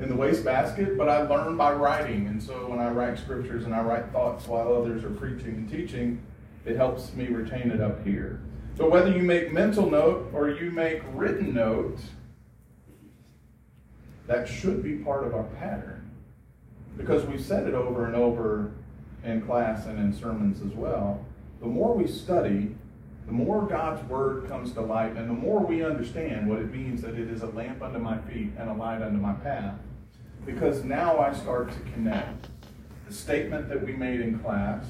in 0.00 0.08
the 0.08 0.16
wastebasket, 0.16 0.96
but 0.96 1.08
I 1.08 1.22
learn 1.22 1.56
by 1.56 1.72
writing. 1.72 2.26
And 2.26 2.42
so 2.42 2.66
when 2.68 2.78
I 2.78 2.90
write 2.90 3.18
scriptures 3.18 3.64
and 3.64 3.74
I 3.74 3.82
write 3.82 4.10
thoughts 4.10 4.46
while 4.46 4.72
others 4.72 5.04
are 5.04 5.10
preaching 5.10 5.54
and 5.54 5.70
teaching, 5.70 6.22
it 6.64 6.76
helps 6.76 7.12
me 7.14 7.26
retain 7.26 7.70
it 7.70 7.80
up 7.80 8.04
here. 8.04 8.40
So 8.76 8.88
whether 8.88 9.10
you 9.10 9.22
make 9.22 9.52
mental 9.52 9.90
note 9.90 10.30
or 10.32 10.50
you 10.50 10.70
make 10.70 11.02
written 11.12 11.54
note, 11.54 11.98
that 14.26 14.48
should 14.48 14.82
be 14.82 14.96
part 14.96 15.26
of 15.26 15.34
our 15.34 15.44
pattern. 15.58 16.10
Because 16.96 17.24
we've 17.26 17.40
said 17.40 17.66
it 17.66 17.74
over 17.74 18.06
and 18.06 18.14
over 18.14 18.72
in 19.24 19.42
class 19.42 19.86
and 19.86 19.98
in 19.98 20.12
sermons 20.12 20.62
as 20.62 20.72
well. 20.76 21.24
The 21.60 21.66
more 21.66 21.94
we 21.94 22.06
study, 22.06 22.74
the 23.26 23.32
more 23.32 23.66
God's 23.66 24.02
word 24.08 24.48
comes 24.48 24.72
to 24.72 24.80
light, 24.80 25.16
and 25.16 25.28
the 25.28 25.34
more 25.34 25.60
we 25.60 25.84
understand 25.84 26.48
what 26.48 26.58
it 26.58 26.72
means 26.72 27.02
that 27.02 27.14
it 27.14 27.28
is 27.30 27.42
a 27.42 27.46
lamp 27.46 27.82
unto 27.82 27.98
my 27.98 28.18
feet 28.18 28.50
and 28.58 28.68
a 28.68 28.74
light 28.74 29.02
unto 29.02 29.18
my 29.18 29.34
path. 29.34 29.74
Because 30.44 30.84
now 30.84 31.18
I 31.18 31.32
start 31.32 31.70
to 31.70 31.78
connect 31.92 32.48
the 33.06 33.14
statement 33.14 33.68
that 33.68 33.84
we 33.84 33.92
made 33.92 34.20
in 34.20 34.38
class 34.40 34.84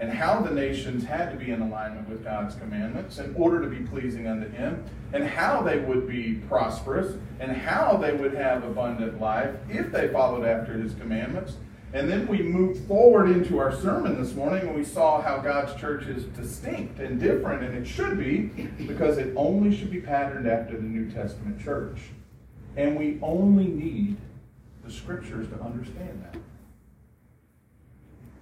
and 0.00 0.12
how 0.12 0.40
the 0.40 0.50
nations 0.50 1.04
had 1.04 1.32
to 1.32 1.36
be 1.36 1.50
in 1.50 1.60
alignment 1.60 2.08
with 2.08 2.22
God's 2.22 2.54
commandments 2.54 3.18
in 3.18 3.34
order 3.34 3.60
to 3.60 3.66
be 3.66 3.84
pleasing 3.86 4.28
unto 4.28 4.48
Him, 4.48 4.84
and 5.12 5.24
how 5.24 5.62
they 5.62 5.78
would 5.78 6.06
be 6.06 6.34
prosperous, 6.48 7.16
and 7.40 7.50
how 7.50 7.96
they 7.96 8.12
would 8.12 8.34
have 8.34 8.62
abundant 8.62 9.20
life 9.20 9.54
if 9.68 9.90
they 9.90 10.08
followed 10.08 10.46
after 10.46 10.74
His 10.74 10.94
commandments. 10.94 11.56
And 11.94 12.10
then 12.10 12.26
we 12.26 12.42
moved 12.42 12.86
forward 12.86 13.30
into 13.30 13.58
our 13.58 13.74
sermon 13.74 14.22
this 14.22 14.34
morning 14.34 14.66
and 14.68 14.76
we 14.76 14.84
saw 14.84 15.22
how 15.22 15.38
God's 15.38 15.74
church 15.80 16.04
is 16.04 16.24
distinct 16.24 16.98
and 17.00 17.18
different, 17.18 17.62
and 17.62 17.74
it 17.74 17.86
should 17.86 18.18
be 18.18 18.50
because 18.86 19.16
it 19.16 19.32
only 19.36 19.74
should 19.74 19.90
be 19.90 20.00
patterned 20.00 20.46
after 20.46 20.76
the 20.76 20.82
New 20.82 21.10
Testament 21.10 21.58
church. 21.62 21.98
And 22.76 22.96
we 22.96 23.18
only 23.22 23.66
need 23.66 24.18
the 24.84 24.92
scriptures 24.92 25.48
to 25.48 25.60
understand 25.62 26.24
that. 26.24 26.40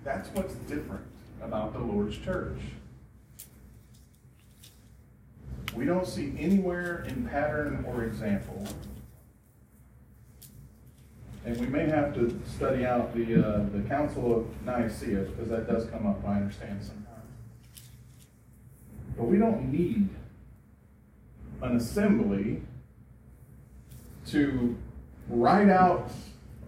That's 0.02 0.28
what's 0.30 0.54
different 0.54 1.04
about 1.40 1.72
the 1.72 1.78
Lord's 1.78 2.18
church. 2.18 2.58
We 5.74 5.84
don't 5.84 6.06
see 6.06 6.34
anywhere 6.38 7.04
in 7.06 7.26
pattern 7.28 7.84
or 7.86 8.04
example. 8.04 8.66
And 11.46 11.56
we 11.60 11.66
may 11.68 11.88
have 11.88 12.12
to 12.16 12.36
study 12.44 12.84
out 12.84 13.14
the, 13.14 13.36
uh, 13.36 13.66
the 13.72 13.80
Council 13.88 14.36
of 14.36 14.66
Nicaea 14.66 15.20
because 15.20 15.48
that 15.48 15.68
does 15.68 15.84
come 15.86 16.04
up, 16.04 16.18
I 16.26 16.38
understand, 16.38 16.82
sometimes. 16.82 17.06
But 19.16 19.26
we 19.26 19.38
don't 19.38 19.70
need 19.70 20.08
an 21.62 21.76
assembly 21.76 22.62
to 24.26 24.76
write 25.28 25.68
out 25.68 26.10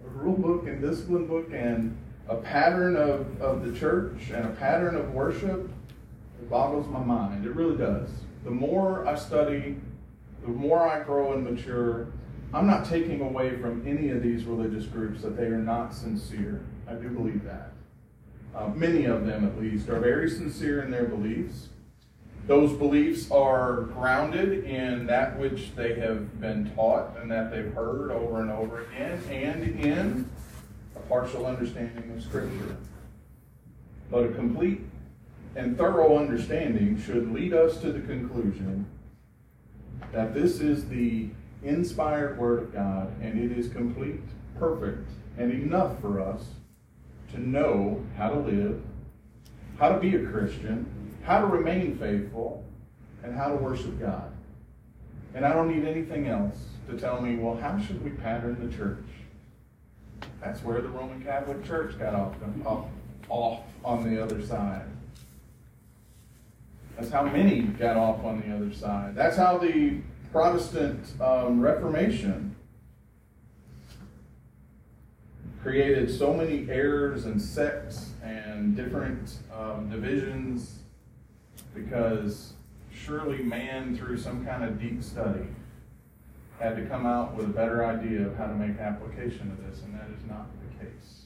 a 0.05 0.09
rule 0.17 0.37
book 0.37 0.65
and 0.65 0.81
discipline 0.81 1.27
book 1.27 1.51
and 1.53 1.97
a 2.29 2.37
pattern 2.37 2.95
of, 2.95 3.41
of 3.41 3.65
the 3.65 3.77
church 3.77 4.29
and 4.33 4.45
a 4.45 4.51
pattern 4.51 4.95
of 4.95 5.13
worship, 5.13 5.69
it 6.41 6.49
boggles 6.49 6.87
my 6.87 7.03
mind. 7.03 7.45
It 7.45 7.53
really 7.53 7.75
does. 7.75 8.07
The 8.45 8.51
more 8.51 9.05
I 9.05 9.15
study, 9.15 9.75
the 10.41 10.47
more 10.47 10.87
I 10.87 11.03
grow 11.03 11.33
and 11.33 11.43
mature, 11.43 12.07
I'm 12.53 12.65
not 12.65 12.85
taking 12.85 13.21
away 13.21 13.57
from 13.57 13.87
any 13.87 14.09
of 14.09 14.23
these 14.23 14.45
religious 14.45 14.85
groups 14.85 15.21
that 15.21 15.37
they 15.37 15.45
are 15.45 15.57
not 15.57 15.93
sincere. 15.93 16.61
I 16.87 16.93
do 16.93 17.09
believe 17.09 17.43
that. 17.43 17.73
Uh, 18.55 18.69
many 18.69 19.05
of 19.05 19.25
them, 19.25 19.45
at 19.45 19.61
least, 19.61 19.87
are 19.89 19.99
very 19.99 20.29
sincere 20.29 20.81
in 20.81 20.89
their 20.89 21.05
beliefs. 21.05 21.69
Those 22.47 22.73
beliefs 22.73 23.29
are 23.29 23.81
grounded 23.93 24.63
in 24.63 25.05
that 25.05 25.37
which 25.37 25.75
they 25.75 25.93
have 25.99 26.41
been 26.41 26.71
taught 26.73 27.15
and 27.21 27.29
that 27.29 27.51
they've 27.51 27.71
heard 27.73 28.09
over 28.09 28.41
and 28.41 28.49
over 28.49 28.81
again, 28.85 29.21
and 29.29 29.79
in 29.79 30.29
a 30.95 30.99
partial 31.01 31.45
understanding 31.45 32.11
of 32.11 32.23
Scripture. 32.23 32.77
But 34.09 34.23
a 34.23 34.29
complete 34.29 34.81
and 35.55 35.77
thorough 35.77 36.17
understanding 36.17 36.99
should 36.99 37.31
lead 37.31 37.53
us 37.53 37.77
to 37.81 37.91
the 37.91 37.99
conclusion 38.01 38.87
that 40.11 40.33
this 40.33 40.59
is 40.59 40.89
the 40.89 41.29
inspired 41.63 42.37
Word 42.37 42.63
of 42.63 42.73
God 42.73 43.13
and 43.21 43.39
it 43.39 43.57
is 43.57 43.71
complete, 43.71 44.21
perfect, 44.57 45.09
and 45.37 45.51
enough 45.51 45.99
for 46.01 46.21
us 46.21 46.43
to 47.31 47.39
know 47.39 48.03
how 48.17 48.29
to 48.29 48.39
live, 48.39 48.81
how 49.77 49.89
to 49.89 49.99
be 49.99 50.15
a 50.15 50.25
Christian, 50.25 50.85
how 51.23 51.41
to 51.41 51.47
remain 51.47 51.97
faithful, 51.97 52.63
and 53.23 53.35
how 53.35 53.49
to 53.49 53.55
worship 53.55 53.99
God. 53.99 54.31
And 55.33 55.45
I 55.45 55.53
don't 55.53 55.73
need 55.73 55.87
anything 55.87 56.27
else 56.27 56.57
to 56.89 56.97
tell 56.97 57.21
me, 57.21 57.35
well, 57.35 57.55
how 57.55 57.79
should 57.79 58.03
we 58.03 58.11
pattern 58.11 58.57
the 58.67 58.75
church? 58.75 59.03
That's 60.41 60.63
where 60.63 60.81
the 60.81 60.87
Roman 60.87 61.21
Catholic 61.21 61.63
Church 61.65 61.97
got 61.99 62.15
off, 62.15 62.33
off, 62.65 62.85
off 63.29 63.59
on 63.83 64.09
the 64.09 64.21
other 64.21 64.43
side. 64.45 64.85
That's 66.97 67.11
how 67.11 67.23
many 67.23 67.61
got 67.61 67.95
off 67.95 68.23
on 68.23 68.41
the 68.41 68.55
other 68.55 68.73
side. 68.73 69.15
That's 69.15 69.37
how 69.37 69.57
the 69.57 69.99
Protestant 70.31 71.05
um, 71.19 71.59
Reformation 71.59 72.55
created 75.61 76.09
so 76.09 76.33
many 76.33 76.69
errors 76.69 77.25
and 77.25 77.41
sects 77.41 78.11
and 78.23 78.75
different 78.75 79.37
um, 79.53 79.89
divisions 79.89 80.79
because 81.73 82.53
surely 82.93 83.43
man, 83.43 83.97
through 83.97 84.17
some 84.17 84.45
kind 84.45 84.63
of 84.63 84.79
deep 84.79 85.03
study, 85.03 85.47
had 86.59 86.75
to 86.75 86.85
come 86.85 87.05
out 87.05 87.35
with 87.35 87.45
a 87.45 87.49
better 87.49 87.85
idea 87.85 88.27
of 88.27 88.37
how 88.37 88.45
to 88.45 88.53
make 88.53 88.77
application 88.79 89.49
of 89.51 89.65
this, 89.65 89.81
and 89.83 89.93
that 89.93 90.07
is 90.15 90.23
not 90.29 90.47
the 90.61 90.85
case. 90.85 91.23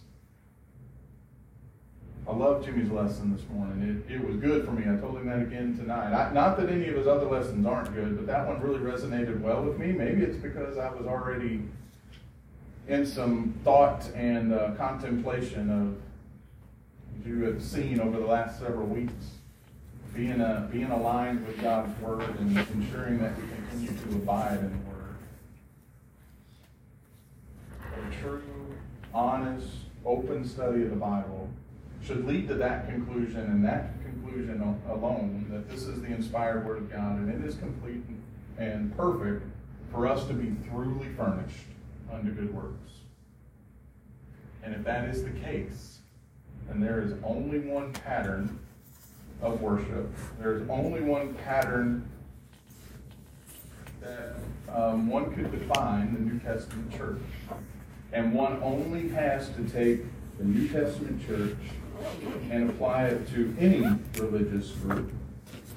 I 2.25 2.33
love 2.33 2.63
Jimmy's 2.63 2.89
lesson 2.89 3.35
this 3.35 3.45
morning. 3.49 4.05
It, 4.07 4.13
it 4.13 4.25
was 4.25 4.37
good 4.37 4.63
for 4.63 4.71
me. 4.71 4.83
I 4.83 4.95
told 4.95 5.17
him 5.17 5.27
that 5.27 5.41
again 5.41 5.77
tonight. 5.77 6.13
I, 6.13 6.31
not 6.31 6.57
that 6.57 6.69
any 6.69 6.87
of 6.87 6.95
his 6.95 7.05
other 7.05 7.25
lessons 7.25 7.65
aren't 7.65 7.93
good, 7.93 8.15
but 8.15 8.27
that 8.27 8.47
one 8.47 8.61
really 8.61 8.79
resonated 8.79 9.41
well 9.41 9.61
with 9.61 9.77
me. 9.77 9.91
Maybe 9.91 10.21
it's 10.23 10.37
because 10.37 10.77
I 10.77 10.89
was 10.89 11.05
already 11.05 11.63
in 12.87 13.05
some 13.05 13.53
thought 13.65 14.09
and 14.15 14.53
uh, 14.53 14.71
contemplation 14.75 15.69
of, 15.69 17.27
you 17.27 17.43
have 17.43 17.61
seen 17.61 17.99
over 17.99 18.17
the 18.17 18.25
last 18.25 18.59
several 18.59 18.87
weeks, 18.87 19.13
being, 20.13 20.39
uh, 20.39 20.69
being 20.71 20.91
aligned 20.91 21.45
with 21.45 21.61
God's 21.61 21.97
Word 22.01 22.21
and 22.39 22.57
ensuring 22.57 23.19
that 23.19 23.35
we 23.37 23.43
continue 23.47 24.01
to 24.01 24.15
abide 24.15 24.59
in 24.59 24.71
the 24.71 24.77
Word. 24.89 25.15
a 28.11 28.21
true, 28.21 28.43
honest, 29.13 29.67
open 30.05 30.47
study 30.47 30.83
of 30.83 30.89
the 30.89 30.95
Bible 30.95 31.49
should 32.05 32.25
lead 32.25 32.47
to 32.49 32.55
that 32.55 32.89
conclusion 32.89 33.41
and 33.41 33.63
that 33.65 33.93
conclusion 34.03 34.61
alone 34.89 35.45
that 35.49 35.69
this 35.69 35.83
is 35.83 36.01
the 36.01 36.07
inspired 36.07 36.65
Word 36.65 36.77
of 36.77 36.91
God 36.91 37.17
and 37.19 37.29
it 37.29 37.47
is 37.47 37.55
complete 37.55 38.03
and 38.57 38.95
perfect 38.97 39.43
for 39.91 40.07
us 40.07 40.25
to 40.27 40.33
be 40.33 40.51
thoroughly 40.67 41.07
furnished 41.15 41.65
unto 42.11 42.31
good 42.31 42.53
works. 42.53 42.91
And 44.63 44.73
if 44.73 44.83
that 44.83 45.09
is 45.09 45.23
the 45.23 45.31
case, 45.31 45.99
then 46.67 46.79
there 46.79 47.01
is 47.01 47.13
only 47.23 47.59
one 47.59 47.93
pattern 47.93 48.59
of 49.41 49.61
worship. 49.61 50.09
There 50.39 50.55
is 50.55 50.69
only 50.69 51.01
one 51.01 51.33
pattern 51.35 52.09
that 54.01 54.35
um, 54.73 55.07
one 55.07 55.33
could 55.33 55.51
define 55.51 56.13
the 56.13 56.19
New 56.19 56.39
Testament 56.39 56.91
church. 56.95 57.21
And 58.11 58.33
one 58.33 58.61
only 58.61 59.09
has 59.09 59.49
to 59.49 59.63
take 59.63 60.01
the 60.37 60.43
New 60.43 60.67
Testament 60.67 61.25
church 61.25 61.57
and 62.49 62.69
apply 62.69 63.05
it 63.05 63.27
to 63.33 63.55
any 63.59 63.85
religious 64.19 64.71
group, 64.71 65.11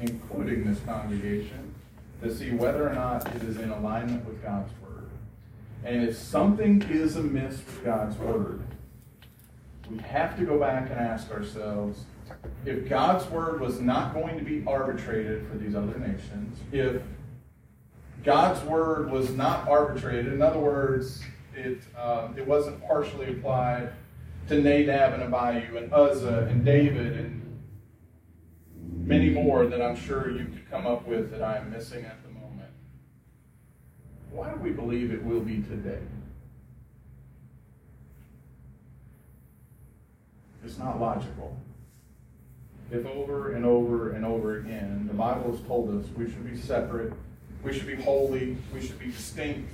including 0.00 0.64
this 0.64 0.80
congregation, 0.80 1.74
to 2.22 2.34
see 2.34 2.50
whether 2.50 2.88
or 2.88 2.94
not 2.94 3.26
it 3.34 3.42
is 3.42 3.58
in 3.58 3.70
alignment 3.70 4.24
with 4.26 4.42
God's 4.42 4.70
Word. 4.82 5.08
And 5.84 6.08
if 6.08 6.16
something 6.16 6.82
is 6.90 7.16
amiss 7.16 7.56
with 7.56 7.84
God's 7.84 8.16
Word, 8.16 8.62
we 9.90 9.98
have 9.98 10.36
to 10.38 10.44
go 10.44 10.58
back 10.58 10.90
and 10.90 10.98
ask 10.98 11.30
ourselves, 11.30 12.04
if 12.64 12.88
God's 12.88 13.24
word 13.30 13.60
was 13.60 13.80
not 13.80 14.14
going 14.14 14.38
to 14.38 14.44
be 14.44 14.64
arbitrated 14.66 15.46
for 15.48 15.56
these 15.56 15.74
other 15.74 15.98
nations, 15.98 16.58
if 16.72 17.02
God's 18.24 18.62
word 18.64 19.10
was 19.10 19.30
not 19.30 19.68
arbitrated, 19.68 20.32
in 20.32 20.42
other 20.42 20.58
words, 20.58 21.22
it, 21.54 21.78
uh, 21.96 22.28
it 22.36 22.46
wasn't 22.46 22.84
partially 22.86 23.30
applied 23.30 23.92
to 24.48 24.60
Nadab 24.60 25.14
and 25.14 25.22
Abihu 25.34 25.76
and 25.76 25.92
Uzzah 25.92 26.46
and 26.50 26.64
David 26.64 27.18
and 27.18 27.42
many 29.04 29.30
more 29.30 29.66
that 29.66 29.82
I'm 29.82 29.96
sure 29.96 30.30
you 30.30 30.44
could 30.44 30.70
come 30.70 30.86
up 30.86 31.06
with 31.06 31.30
that 31.30 31.42
I'm 31.42 31.70
missing 31.70 32.04
at 32.04 32.22
the 32.22 32.28
moment. 32.28 32.70
Why 34.30 34.52
do 34.52 34.60
we 34.60 34.70
believe 34.70 35.12
it 35.12 35.24
will 35.24 35.40
be 35.40 35.62
today? 35.62 35.98
It's 40.64 40.78
not 40.78 41.00
logical. 41.00 41.56
If 42.90 43.04
over 43.06 43.52
and 43.52 43.64
over 43.64 44.12
and 44.12 44.24
over 44.24 44.58
again 44.58 45.06
the 45.08 45.14
Bible 45.14 45.50
has 45.50 45.60
told 45.66 45.90
us 45.96 46.08
we 46.16 46.26
should 46.26 46.48
be 46.48 46.56
separate, 46.56 47.12
we 47.64 47.72
should 47.72 47.86
be 47.86 47.96
holy, 47.96 48.56
we 48.72 48.80
should 48.80 48.98
be 48.98 49.06
distinct, 49.06 49.72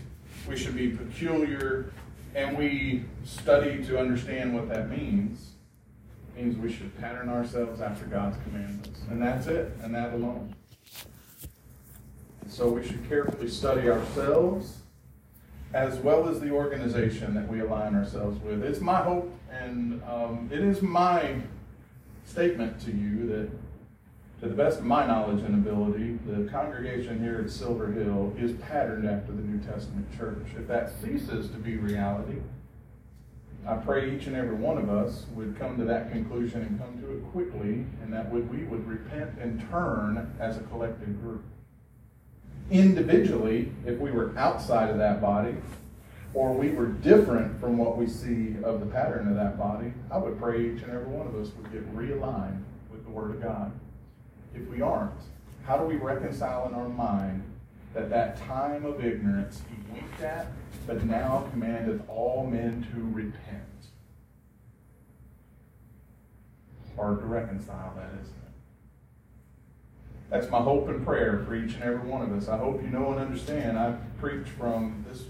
we 0.48 0.56
should 0.56 0.74
be 0.74 0.90
peculiar, 0.90 1.92
and 2.34 2.56
we 2.56 3.04
study 3.24 3.84
to 3.84 3.98
understand 3.98 4.54
what 4.54 4.68
that 4.68 4.90
means, 4.90 5.50
means 6.36 6.56
we 6.56 6.72
should 6.72 6.98
pattern 6.98 7.28
ourselves 7.28 7.80
after 7.80 8.06
God's 8.06 8.36
commandments. 8.44 9.00
And 9.10 9.20
that's 9.20 9.46
it, 9.46 9.72
and 9.82 9.94
that 9.94 10.14
alone. 10.14 10.54
So 12.48 12.68
we 12.68 12.86
should 12.86 13.08
carefully 13.08 13.48
study 13.48 13.88
ourselves 13.88 14.78
as 15.74 15.96
well 15.98 16.28
as 16.28 16.40
the 16.40 16.50
organization 16.50 17.34
that 17.34 17.48
we 17.48 17.60
align 17.60 17.94
ourselves 17.94 18.42
with. 18.42 18.62
It's 18.62 18.80
my 18.80 19.00
hope 19.00 19.32
and 19.52 20.02
um, 20.04 20.48
it 20.52 20.60
is 20.60 20.82
my 20.82 21.36
statement 22.24 22.80
to 22.80 22.90
you 22.90 23.26
that, 23.28 23.50
to 24.42 24.48
the 24.48 24.54
best 24.56 24.80
of 24.80 24.84
my 24.84 25.06
knowledge 25.06 25.40
and 25.44 25.54
ability, 25.54 26.18
the 26.26 26.50
congregation 26.50 27.20
here 27.20 27.40
at 27.44 27.48
Silver 27.48 27.92
Hill 27.92 28.34
is 28.36 28.50
patterned 28.54 29.08
after 29.08 29.30
the 29.30 29.40
New 29.40 29.62
Testament 29.62 30.04
church. 30.18 30.44
If 30.58 30.66
that 30.66 30.90
ceases 31.00 31.48
to 31.50 31.58
be 31.58 31.76
reality, 31.76 32.38
I 33.64 33.76
pray 33.76 34.12
each 34.12 34.26
and 34.26 34.34
every 34.34 34.56
one 34.56 34.78
of 34.78 34.90
us 34.90 35.26
would 35.36 35.56
come 35.56 35.78
to 35.78 35.84
that 35.84 36.10
conclusion 36.10 36.62
and 36.62 36.76
come 36.80 37.00
to 37.00 37.12
it 37.12 37.22
quickly, 37.30 37.86
and 38.02 38.12
that 38.12 38.28
we 38.32 38.40
would 38.40 38.84
repent 38.88 39.38
and 39.40 39.64
turn 39.70 40.34
as 40.40 40.56
a 40.56 40.62
collective 40.62 41.22
group 41.22 41.44
individually, 42.68 43.70
if 43.86 44.00
we 44.00 44.10
were 44.10 44.36
outside 44.36 44.90
of 44.90 44.98
that 44.98 45.20
body, 45.20 45.54
or 46.34 46.52
we 46.52 46.70
were 46.70 46.86
different 46.86 47.60
from 47.60 47.78
what 47.78 47.96
we 47.96 48.08
see 48.08 48.56
of 48.64 48.80
the 48.80 48.86
pattern 48.86 49.28
of 49.28 49.36
that 49.36 49.56
body, 49.56 49.92
I 50.10 50.18
would 50.18 50.36
pray 50.40 50.66
each 50.66 50.82
and 50.82 50.90
every 50.90 51.06
one 51.06 51.28
of 51.28 51.36
us 51.36 51.52
would 51.56 51.70
get 51.70 51.94
realigned 51.94 52.62
with 52.90 53.04
the 53.04 53.10
Word 53.10 53.30
of 53.30 53.40
God. 53.40 53.70
If 54.54 54.68
we 54.68 54.80
aren't, 54.80 55.12
how 55.64 55.76
do 55.78 55.84
we 55.84 55.96
reconcile 55.96 56.68
in 56.68 56.74
our 56.74 56.88
mind 56.88 57.42
that 57.94 58.10
that 58.10 58.38
time 58.38 58.84
of 58.84 59.04
ignorance 59.04 59.62
he 59.68 59.94
winked 59.94 60.20
at, 60.22 60.46
but 60.86 61.04
now 61.04 61.46
commandeth 61.50 62.02
all 62.08 62.46
men 62.46 62.86
to 62.94 63.00
repent? 63.14 63.62
Hard 66.96 67.20
to 67.20 67.26
reconcile 67.26 67.94
that, 67.96 68.10
isn't 68.20 68.34
it? 68.34 68.42
That's 70.28 70.50
my 70.50 70.60
hope 70.60 70.88
and 70.88 71.04
prayer 71.04 71.42
for 71.46 71.54
each 71.54 71.74
and 71.74 71.82
every 71.82 72.08
one 72.08 72.22
of 72.22 72.32
us. 72.32 72.48
I 72.48 72.58
hope 72.58 72.82
you 72.82 72.88
know 72.88 73.12
and 73.12 73.20
understand. 73.20 73.78
I 73.78 73.96
preach 74.18 74.46
from 74.58 75.04
this 75.08 75.24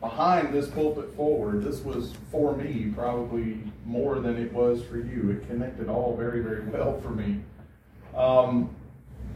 behind 0.00 0.52
this 0.52 0.68
pulpit 0.68 1.14
forward. 1.16 1.62
This 1.62 1.80
was 1.80 2.14
for 2.30 2.54
me 2.56 2.92
probably 2.94 3.58
more 3.84 4.20
than 4.20 4.36
it 4.36 4.52
was 4.52 4.82
for 4.84 4.98
you. 4.98 5.30
It 5.30 5.48
connected 5.48 5.88
all 5.88 6.16
very, 6.16 6.40
very 6.40 6.62
well 6.66 7.00
for 7.00 7.10
me. 7.10 7.40
Um, 8.16 8.74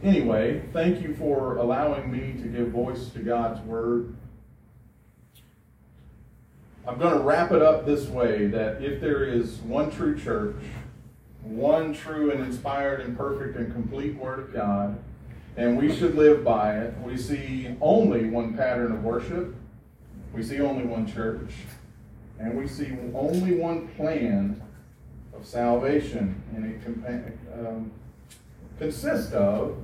anyway, 0.03 0.63
thank 0.73 1.01
you 1.01 1.15
for 1.15 1.57
allowing 1.57 2.11
me 2.11 2.41
to 2.41 2.47
give 2.47 2.69
voice 2.69 3.09
to 3.09 3.19
God's 3.19 3.61
word. 3.61 4.15
I'm 6.87 6.97
going 6.97 7.13
to 7.13 7.19
wrap 7.19 7.51
it 7.51 7.61
up 7.61 7.85
this 7.85 8.07
way 8.07 8.47
that 8.47 8.83
if 8.83 8.99
there 8.99 9.23
is 9.23 9.57
one 9.57 9.91
true 9.91 10.19
church, 10.19 10.55
one 11.43 11.93
true 11.93 12.31
and 12.31 12.43
inspired 12.43 13.01
and 13.01 13.15
perfect 13.15 13.55
and 13.55 13.71
complete 13.71 14.15
Word 14.15 14.39
of 14.39 14.53
God, 14.53 14.97
and 15.57 15.77
we 15.77 15.95
should 15.95 16.15
live 16.15 16.43
by 16.43 16.77
it. 16.77 16.97
We 17.03 17.17
see 17.17 17.75
only 17.81 18.29
one 18.29 18.55
pattern 18.55 18.91
of 18.91 19.03
worship, 19.03 19.53
we 20.33 20.41
see 20.41 20.59
only 20.59 20.85
one 20.85 21.11
church, 21.11 21.51
and 22.39 22.57
we 22.57 22.67
see 22.67 22.91
only 23.13 23.55
one 23.55 23.87
plan 23.89 24.61
of 25.35 25.45
salvation, 25.45 26.41
and 26.55 26.65
it 26.65 27.37
um, 27.53 27.91
consists 28.81 29.31
of 29.33 29.77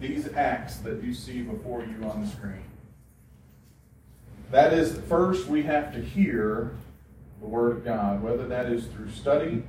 these 0.00 0.32
acts 0.34 0.76
that 0.78 1.02
you 1.02 1.12
see 1.12 1.42
before 1.42 1.84
you 1.84 2.04
on 2.08 2.22
the 2.22 2.28
screen. 2.28 2.64
That 4.50 4.72
is, 4.72 4.98
first 5.08 5.46
we 5.46 5.62
have 5.64 5.92
to 5.92 6.00
hear 6.00 6.72
the 7.40 7.46
Word 7.46 7.76
of 7.76 7.84
God, 7.84 8.22
whether 8.22 8.48
that 8.48 8.66
is 8.66 8.86
through 8.86 9.10
study 9.10 9.62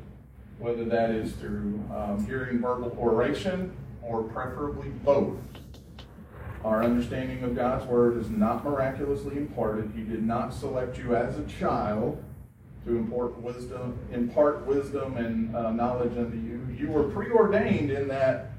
whether 0.58 0.86
that 0.86 1.10
is 1.10 1.34
through 1.34 1.84
um, 1.94 2.26
hearing 2.26 2.60
verbal 2.60 2.96
oration 3.00 3.76
or 4.02 4.24
preferably 4.24 4.90
both. 4.90 5.38
Our 6.64 6.84
understanding 6.84 7.44
of 7.44 7.56
God's 7.56 7.86
Word 7.86 8.18
is 8.18 8.30
not 8.30 8.64
miraculously 8.64 9.38
imparted. 9.38 9.92
He 9.96 10.04
did 10.04 10.24
not 10.24 10.54
select 10.54 10.98
you 10.98 11.16
as 11.16 11.38
a 11.38 11.44
child 11.44 12.24
to 12.86 12.96
impart 12.96 13.38
wisdom, 13.42 13.98
impart 14.12 14.66
wisdom 14.66 15.18
and 15.18 15.56
uh, 15.56 15.72
knowledge 15.72 16.18
unto 16.18 16.38
you. 16.38 16.66
You 16.78 16.92
were 16.92 17.04
preordained 17.04 17.90
in 17.90 18.08
that 18.10 18.52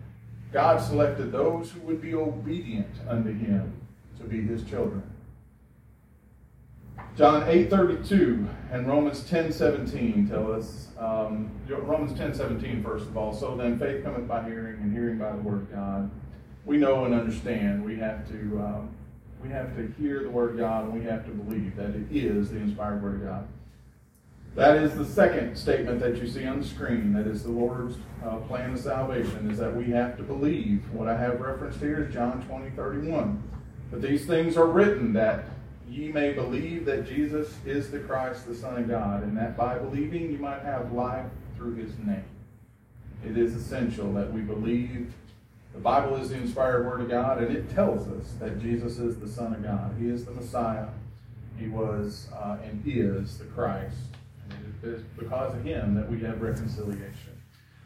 God 0.52 0.80
selected 0.80 1.32
those 1.32 1.70
who 1.70 1.80
would 1.80 2.00
be 2.00 2.14
obedient 2.14 2.94
unto 3.08 3.32
Him 3.32 3.72
to 4.18 4.24
be 4.24 4.42
His 4.42 4.64
children. 4.64 5.02
John 7.16 7.42
8:32 7.42 8.46
and 8.72 8.86
Romans 8.86 9.22
10:17 9.22 10.28
tell 10.28 10.52
us 10.52 10.88
um, 10.98 11.50
Romans 11.68 12.12
10:17 12.12 12.82
first 12.82 13.06
of 13.06 13.16
all. 13.16 13.32
So 13.32 13.56
then, 13.56 13.78
faith 13.78 14.04
cometh 14.04 14.26
by 14.26 14.44
hearing, 14.44 14.76
and 14.82 14.92
hearing 14.92 15.18
by 15.18 15.32
the 15.32 15.38
word 15.38 15.62
of 15.62 15.72
God. 15.72 16.10
We 16.64 16.78
know 16.78 17.04
and 17.04 17.14
understand. 17.14 17.84
We 17.84 17.96
have 17.96 18.28
to 18.28 18.34
um, 18.60 18.90
we 19.42 19.48
have 19.50 19.76
to 19.76 19.92
hear 19.98 20.22
the 20.22 20.30
word 20.30 20.50
of 20.52 20.56
God, 20.58 20.84
and 20.84 20.94
we 20.94 21.04
have 21.04 21.24
to 21.26 21.30
believe 21.30 21.76
that 21.76 21.90
it 21.90 22.06
is 22.10 22.50
the 22.50 22.56
inspired 22.56 23.02
word 23.02 23.22
of 23.22 23.28
God. 23.28 23.48
That 24.56 24.78
is 24.78 24.94
the 24.94 25.04
second 25.04 25.54
statement 25.54 26.00
that 26.00 26.16
you 26.16 26.26
see 26.26 26.46
on 26.46 26.60
the 26.60 26.66
screen. 26.66 27.12
That 27.12 27.26
is 27.26 27.42
the 27.42 27.50
Lord's 27.50 27.96
uh, 28.24 28.38
plan 28.38 28.72
of 28.72 28.80
salvation. 28.80 29.50
Is 29.50 29.58
that 29.58 29.76
we 29.76 29.84
have 29.90 30.16
to 30.16 30.22
believe. 30.22 30.82
What 30.92 31.08
I 31.08 31.16
have 31.16 31.42
referenced 31.42 31.78
here 31.78 32.04
is 32.04 32.14
John 32.14 32.42
20:31. 32.48 33.38
But 33.90 34.00
these 34.00 34.24
things 34.24 34.56
are 34.56 34.66
written 34.66 35.12
that 35.12 35.44
ye 35.86 36.10
may 36.10 36.32
believe 36.32 36.86
that 36.86 37.06
Jesus 37.06 37.54
is 37.66 37.90
the 37.90 38.00
Christ, 38.00 38.46
the 38.46 38.54
Son 38.54 38.78
of 38.78 38.88
God, 38.88 39.22
and 39.24 39.36
that 39.36 39.58
by 39.58 39.78
believing 39.78 40.32
you 40.32 40.38
might 40.38 40.62
have 40.62 40.90
life 40.90 41.26
through 41.56 41.74
his 41.74 41.96
name. 41.98 42.24
It 43.26 43.36
is 43.36 43.54
essential 43.54 44.10
that 44.14 44.32
we 44.32 44.40
believe 44.40 45.12
the 45.74 45.80
Bible 45.80 46.16
is 46.16 46.30
the 46.30 46.36
inspired 46.36 46.86
Word 46.86 47.02
of 47.02 47.10
God, 47.10 47.42
and 47.42 47.54
it 47.54 47.74
tells 47.74 48.08
us 48.08 48.32
that 48.40 48.58
Jesus 48.58 48.98
is 48.98 49.20
the 49.20 49.28
Son 49.28 49.52
of 49.52 49.62
God. 49.62 49.94
He 50.00 50.08
is 50.08 50.24
the 50.24 50.30
Messiah. 50.30 50.86
He 51.58 51.68
was 51.68 52.28
uh, 52.34 52.56
and 52.64 52.82
is 52.86 53.36
the 53.36 53.44
Christ. 53.44 54.15
Because 55.18 55.55
of 55.55 55.64
him 55.64 55.94
that 55.94 56.11
we 56.11 56.20
have 56.20 56.40
reconciliation. 56.40 57.33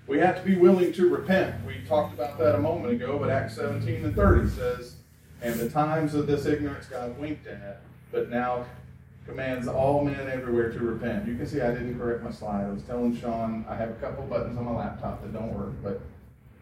We 0.07 0.19
have 0.19 0.37
to 0.37 0.43
be 0.43 0.57
willing 0.57 0.93
to 0.95 1.09
repent. 1.09 1.65
We 1.65 1.83
talked 1.87 2.15
about 2.15 2.39
that 2.39 2.55
a 2.55 2.59
moment 2.59 2.93
ago, 2.93 3.19
but 3.19 3.31
Acts 3.31 3.55
17 3.57 4.05
and 4.05 4.15
30 4.15 4.51
says, 4.51 4.97
And 5.41 5.55
the 5.55 5.71
times 5.71 6.15
of 6.15 6.27
this 6.27 6.47
ignorance 6.47 6.87
God 6.87 7.17
winked 7.19 7.47
at, 7.47 7.83
but 8.11 8.29
now 8.29 8.67
commands 9.27 9.69
all 9.69 10.05
men 10.05 10.29
everywhere 10.29 10.73
to 10.73 10.79
repent. 10.81 11.29
You 11.29 11.37
can 11.37 11.47
see 11.47 11.61
I 11.61 11.71
didn't 11.71 11.99
correct 11.99 12.23
my 12.23 12.33
slide. 12.33 12.65
I 12.65 12.71
was 12.71 12.83
telling 12.83 13.17
Sean 13.17 13.65
I 13.69 13.77
have 13.77 13.91
a 13.91 13.95
couple 13.95 14.25
buttons 14.25 14.59
on 14.59 14.65
my 14.65 14.73
laptop 14.73 15.23
that 15.23 15.33
don't 15.33 15.55
work, 15.55 15.75
but 15.83 16.01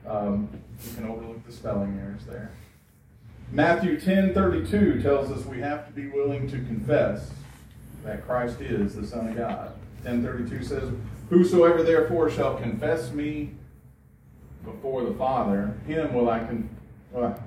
um, 0.06 0.48
you 0.84 0.94
can 0.94 1.08
overlook 1.08 1.44
the 1.46 1.52
spelling 1.52 1.98
errors 1.98 2.26
there. 2.26 2.50
Matthew 3.50 3.98
10:32 3.98 5.02
tells 5.02 5.30
us 5.30 5.46
we 5.46 5.60
have 5.60 5.86
to 5.86 5.92
be 5.92 6.08
willing 6.08 6.48
to 6.50 6.58
confess 6.58 7.30
that 8.04 8.26
Christ 8.26 8.60
is 8.60 8.94
the 8.94 9.06
Son 9.06 9.28
of 9.28 9.36
God. 9.36 9.72
10:32 10.08 10.64
says, 10.64 10.90
"Whosoever 11.28 11.82
therefore 11.82 12.30
shall 12.30 12.56
confess 12.56 13.12
me 13.12 13.54
before 14.64 15.04
the 15.04 15.12
Father, 15.14 15.74
him 15.86 16.14
will 16.14 16.30
I 16.30 16.40
con." 16.40 16.68
Well, 17.12 17.38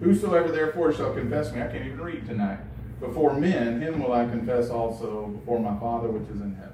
Whosoever 0.00 0.50
therefore 0.50 0.94
shall 0.94 1.12
confess 1.12 1.52
me, 1.52 1.60
I 1.60 1.66
can't 1.66 1.84
even 1.84 2.00
read 2.00 2.26
tonight 2.26 2.58
before 3.00 3.34
men, 3.34 3.80
him 3.80 4.02
will 4.02 4.12
I 4.12 4.24
confess 4.26 4.70
also 4.70 5.26
before 5.28 5.58
my 5.58 5.78
Father 5.78 6.08
which 6.08 6.28
is 6.30 6.40
in 6.40 6.54
heaven. 6.54 6.72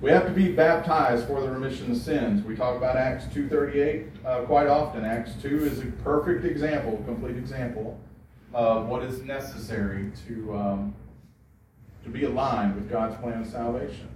We 0.00 0.10
have 0.10 0.26
to 0.26 0.32
be 0.32 0.52
baptized 0.52 1.26
for 1.26 1.40
the 1.40 1.50
remission 1.50 1.90
of 1.90 1.96
sins. 1.96 2.44
We 2.44 2.56
talk 2.56 2.76
about 2.76 2.96
Acts 2.96 3.24
2.38 3.34 4.06
uh, 4.24 4.40
quite 4.42 4.66
often. 4.66 5.04
Acts 5.04 5.32
2 5.40 5.64
is 5.64 5.80
a 5.80 5.86
perfect 6.02 6.44
example, 6.44 7.02
complete 7.06 7.36
example 7.36 7.98
of 8.52 8.86
what 8.86 9.02
is 9.02 9.22
necessary 9.22 10.10
to, 10.26 10.54
um, 10.54 10.94
to 12.04 12.10
be 12.10 12.24
aligned 12.24 12.74
with 12.74 12.90
God's 12.90 13.16
plan 13.16 13.40
of 13.40 13.46
salvation. 13.46 14.08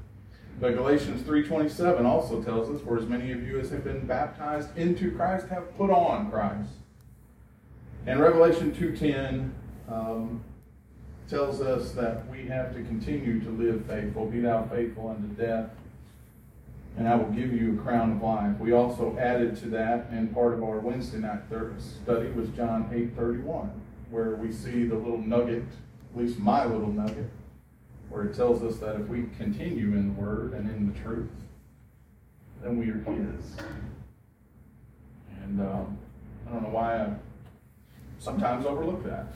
But 0.60 0.74
Galatians 0.74 1.22
3.27 1.22 2.04
also 2.04 2.42
tells 2.42 2.68
us, 2.68 2.80
For 2.80 2.98
as 2.98 3.06
many 3.06 3.30
of 3.30 3.46
you 3.46 3.60
as 3.60 3.70
have 3.70 3.84
been 3.84 4.06
baptized 4.06 4.76
into 4.76 5.12
Christ 5.12 5.46
have 5.48 5.76
put 5.76 5.90
on 5.90 6.30
Christ. 6.30 6.70
And 8.06 8.18
Revelation 8.20 8.72
2.10 8.72 9.50
um, 9.92 10.42
tells 11.28 11.60
us 11.60 11.92
that 11.92 12.28
we 12.28 12.46
have 12.46 12.74
to 12.74 12.82
continue 12.82 13.40
to 13.40 13.50
live 13.50 13.84
faithful. 13.86 14.26
Be 14.26 14.40
thou 14.40 14.66
faithful 14.66 15.08
unto 15.10 15.28
death, 15.40 15.70
and 16.96 17.06
I 17.06 17.14
will 17.14 17.30
give 17.30 17.52
you 17.52 17.78
a 17.78 17.82
crown 17.82 18.12
of 18.12 18.22
life. 18.22 18.58
We 18.58 18.72
also 18.72 19.16
added 19.18 19.56
to 19.58 19.66
that, 19.70 20.08
and 20.10 20.32
part 20.34 20.54
of 20.54 20.62
our 20.64 20.80
Wednesday 20.80 21.18
night 21.18 21.42
study 21.48 22.30
was 22.30 22.48
John 22.50 22.90
8.31, 22.92 23.70
where 24.10 24.36
we 24.36 24.50
see 24.50 24.84
the 24.84 24.96
little 24.96 25.18
nugget, 25.18 25.64
at 26.12 26.20
least 26.20 26.38
my 26.38 26.64
little 26.64 26.90
nugget, 26.90 27.30
where 28.08 28.24
it 28.24 28.34
tells 28.34 28.62
us 28.62 28.78
that 28.78 28.96
if 28.96 29.06
we 29.08 29.24
continue 29.36 29.94
in 29.94 30.14
the 30.14 30.20
Word 30.20 30.52
and 30.52 30.68
in 30.70 30.92
the 30.92 30.98
truth, 31.00 31.30
then 32.62 32.78
we 32.78 32.90
are 32.90 32.98
His. 32.98 33.56
And 35.42 35.60
um, 35.60 35.98
I 36.46 36.52
don't 36.52 36.62
know 36.62 36.70
why 36.70 37.02
I 37.02 37.12
sometimes 38.18 38.66
overlook 38.66 39.04
that. 39.04 39.26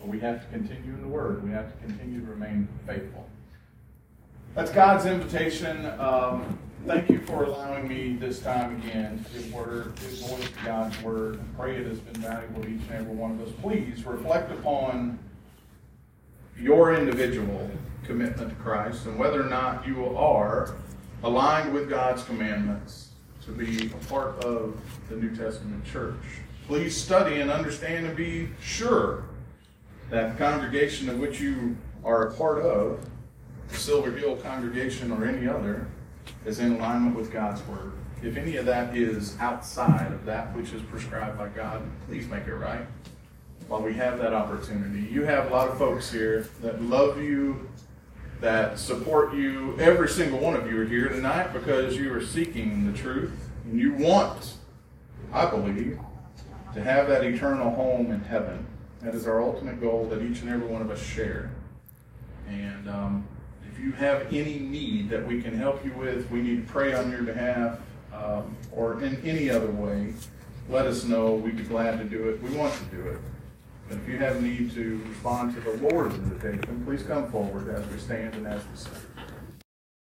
But 0.00 0.08
we 0.08 0.20
have 0.20 0.40
to 0.40 0.46
continue 0.48 0.92
in 0.92 1.02
the 1.02 1.08
Word. 1.08 1.44
We 1.44 1.50
have 1.50 1.72
to 1.72 1.86
continue 1.86 2.20
to 2.20 2.26
remain 2.26 2.68
faithful. 2.86 3.26
That's 4.54 4.70
God's 4.70 5.06
invitation. 5.06 5.86
Um, 5.98 6.58
thank 6.86 7.08
you 7.10 7.20
for 7.20 7.44
allowing 7.44 7.88
me 7.88 8.16
this 8.16 8.40
time 8.40 8.76
again 8.82 9.24
to 9.24 9.38
give 9.38 9.52
word, 9.52 9.98
His 9.98 10.22
voice 10.22 10.48
to 10.48 10.64
God's 10.64 11.02
Word. 11.02 11.40
I 11.40 11.60
pray 11.60 11.76
it 11.76 11.86
has 11.86 11.98
been 11.98 12.20
valuable 12.22 12.62
to 12.62 12.68
each 12.68 12.82
and 12.90 12.92
every 12.92 13.14
one 13.14 13.32
of 13.32 13.40
us. 13.40 13.52
Please 13.62 14.04
reflect 14.04 14.52
upon 14.52 15.18
your 16.58 16.94
individual 16.94 17.70
commitment 18.04 18.50
to 18.50 18.56
Christ 18.56 19.06
and 19.06 19.18
whether 19.18 19.44
or 19.44 19.48
not 19.48 19.86
you 19.86 20.04
are 20.16 20.74
aligned 21.22 21.72
with 21.72 21.88
God's 21.88 22.22
commandments 22.24 23.08
to 23.44 23.50
be 23.50 23.86
a 23.86 24.06
part 24.06 24.42
of 24.44 24.76
the 25.08 25.16
New 25.16 25.34
Testament 25.34 25.84
church. 25.84 26.14
Please 26.66 26.96
study 26.96 27.40
and 27.40 27.50
understand 27.50 28.06
and 28.06 28.16
be 28.16 28.48
sure 28.60 29.24
that 30.10 30.32
the 30.32 30.44
congregation 30.44 31.08
of 31.08 31.18
which 31.18 31.40
you 31.40 31.76
are 32.04 32.28
a 32.28 32.34
part 32.34 32.62
of, 32.62 33.04
the 33.68 33.76
Silver 33.76 34.12
Hill 34.12 34.36
congregation 34.36 35.10
or 35.10 35.26
any 35.26 35.48
other, 35.48 35.88
is 36.46 36.58
in 36.58 36.76
alignment 36.76 37.16
with 37.16 37.32
God's 37.32 37.62
Word. 37.66 37.92
If 38.22 38.36
any 38.36 38.56
of 38.56 38.66
that 38.66 38.96
is 38.96 39.36
outside 39.40 40.12
of 40.12 40.24
that 40.24 40.54
which 40.56 40.72
is 40.72 40.82
prescribed 40.82 41.36
by 41.36 41.48
God, 41.48 41.82
please 42.06 42.26
make 42.28 42.46
it 42.46 42.54
right 42.54 42.86
while 43.68 43.82
we 43.82 43.94
have 43.94 44.18
that 44.18 44.32
opportunity. 44.32 45.08
You 45.10 45.24
have 45.24 45.46
a 45.46 45.50
lot 45.50 45.68
of 45.68 45.78
folks 45.78 46.12
here 46.12 46.48
that 46.62 46.82
love 46.82 47.18
you, 47.18 47.68
that 48.40 48.78
support 48.78 49.34
you. 49.34 49.76
Every 49.78 50.08
single 50.08 50.38
one 50.38 50.54
of 50.54 50.70
you 50.70 50.80
are 50.82 50.84
here 50.84 51.08
tonight 51.08 51.52
because 51.52 51.96
you 51.96 52.12
are 52.14 52.24
seeking 52.24 52.90
the 52.90 52.96
truth. 52.96 53.32
And 53.64 53.80
you 53.80 53.94
want, 53.94 54.54
I 55.32 55.48
believe, 55.48 55.98
to 56.74 56.82
have 56.82 57.08
that 57.08 57.24
eternal 57.24 57.70
home 57.70 58.10
in 58.10 58.20
heaven. 58.20 58.66
That 59.00 59.14
is 59.14 59.26
our 59.26 59.42
ultimate 59.42 59.80
goal 59.80 60.06
that 60.06 60.22
each 60.22 60.40
and 60.40 60.50
every 60.50 60.66
one 60.66 60.82
of 60.82 60.90
us 60.90 61.02
share. 61.02 61.50
And 62.48 62.88
um, 62.88 63.26
if 63.70 63.78
you 63.78 63.92
have 63.92 64.32
any 64.32 64.58
need 64.58 65.08
that 65.10 65.26
we 65.26 65.40
can 65.40 65.56
help 65.56 65.84
you 65.84 65.92
with, 65.92 66.30
we 66.30 66.42
need 66.42 66.66
to 66.66 66.72
pray 66.72 66.92
on 66.92 67.10
your 67.10 67.22
behalf, 67.22 67.78
um, 68.14 68.56
or 68.72 69.02
in 69.02 69.20
any 69.24 69.50
other 69.50 69.70
way, 69.70 70.12
let 70.68 70.86
us 70.86 71.04
know. 71.04 71.34
We'd 71.34 71.56
be 71.56 71.64
glad 71.64 71.98
to 71.98 72.04
do 72.04 72.28
it. 72.28 72.42
We 72.42 72.50
want 72.50 72.74
to 72.74 72.84
do 72.96 73.08
it. 73.08 73.18
But 73.88 73.98
if 73.98 74.08
you 74.08 74.18
have 74.18 74.42
need 74.42 74.72
to 74.74 75.00
respond 75.08 75.54
to 75.54 75.60
the 75.60 75.88
Lord's 75.88 76.14
invitation, 76.14 76.82
please 76.84 77.02
come 77.02 77.30
forward 77.30 77.68
as 77.68 77.86
we 77.88 77.98
stand 77.98 78.34
and 78.34 78.46
as 78.46 78.62
we 78.62 78.76
sing. 78.76 79.13